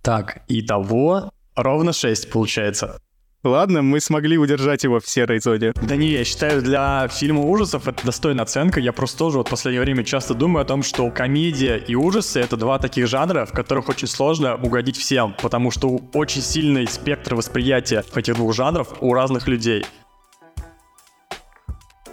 Так, 0.00 0.44
итого 0.48 1.30
ровно 1.62 1.92
шесть 1.92 2.30
получается. 2.30 3.00
Ладно, 3.42 3.80
мы 3.80 4.00
смогли 4.00 4.36
удержать 4.36 4.84
его 4.84 5.00
в 5.00 5.08
серой 5.08 5.40
зоне. 5.40 5.72
Да 5.80 5.96
не, 5.96 6.08
я 6.08 6.24
считаю, 6.24 6.60
для 6.60 7.08
фильма 7.08 7.40
ужасов 7.40 7.88
это 7.88 8.04
достойная 8.04 8.44
оценка. 8.44 8.80
Я 8.80 8.92
просто 8.92 9.16
тоже 9.16 9.38
вот 9.38 9.46
в 9.46 9.50
последнее 9.50 9.80
время 9.80 10.04
часто 10.04 10.34
думаю 10.34 10.62
о 10.62 10.66
том, 10.66 10.82
что 10.82 11.10
комедия 11.10 11.78
и 11.78 11.94
ужасы— 11.94 12.38
это 12.40 12.58
два 12.58 12.78
таких 12.78 13.06
жанра, 13.06 13.46
в 13.46 13.52
которых 13.52 13.88
очень 13.88 14.08
сложно 14.08 14.56
угодить 14.56 14.98
всем, 14.98 15.34
потому 15.40 15.70
что 15.70 16.02
очень 16.12 16.42
сильный 16.42 16.86
спектр 16.86 17.34
восприятия 17.34 18.04
этих 18.14 18.34
двух 18.34 18.54
жанров 18.54 18.88
у 19.00 19.14
разных 19.14 19.48
людей. 19.48 19.86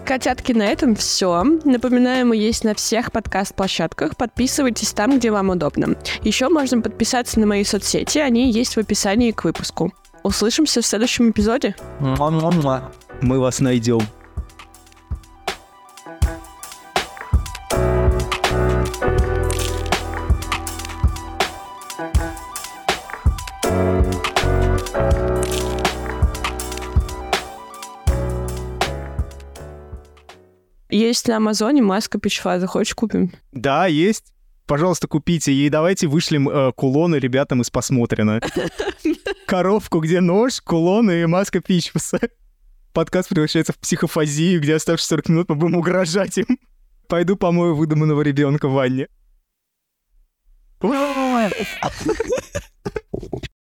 Котятки, 0.08 0.54
на 0.54 0.64
этом 0.64 0.96
все. 0.96 1.44
Напоминаю, 1.66 2.26
мы 2.28 2.38
есть 2.38 2.64
на 2.64 2.74
всех 2.74 3.12
подкаст-площадках. 3.12 4.16
Подписывайтесь 4.16 4.94
там, 4.94 5.20
где 5.20 5.32
вам 5.32 5.50
удобно. 5.50 5.98
Еще 6.24 6.48
можно 6.48 6.82
подписаться 6.82 7.42
на 7.42 7.46
мои 7.46 7.66
соцсети, 7.66 8.20
они 8.20 8.50
есть 8.50 8.78
в 8.78 8.80
описании 8.80 9.32
к 9.32 9.44
выпуску. 9.44 9.94
Услышимся 10.24 10.82
в 10.82 10.86
следующем 10.86 11.32
эпизоде. 11.32 11.76
Мы 13.22 13.38
вас 13.38 13.60
найдем. 13.60 14.00
Есть 31.08 31.30
на 31.30 31.38
Амазоне 31.38 31.82
маска 31.82 32.20
пичфа. 32.20 32.60
Захочешь, 32.60 32.94
купим? 32.94 33.32
Да, 33.54 33.86
есть. 33.86 34.34
Пожалуйста, 34.66 35.08
купите. 35.08 35.54
И 35.54 35.70
давайте 35.70 36.08
вышлем 36.08 36.50
э, 36.50 36.74
кулоны 36.74 37.16
ребятам 37.16 37.62
из 37.62 37.70
посмотрено. 37.70 38.42
Коровку, 39.48 40.02
где 40.02 40.20
нож, 40.20 40.60
кулоны 40.60 41.22
и 41.22 41.26
маска 41.26 41.62
Пичфуса. 41.62 42.20
Подкаст 42.92 43.30
превращается 43.30 43.72
в 43.72 43.78
психофазию, 43.78 44.60
где 44.60 44.76
оставшиеся 44.76 45.12
40 45.12 45.30
минут 45.30 45.50
мы 45.50 45.56
будем 45.56 45.76
угрожать 45.76 46.40
им. 46.40 46.60
Пойду 47.08 47.38
помою 47.38 47.74
выдуманного 47.74 48.22
ребенка 48.22 48.68
в 48.68 48.74
ванне. 48.74 49.08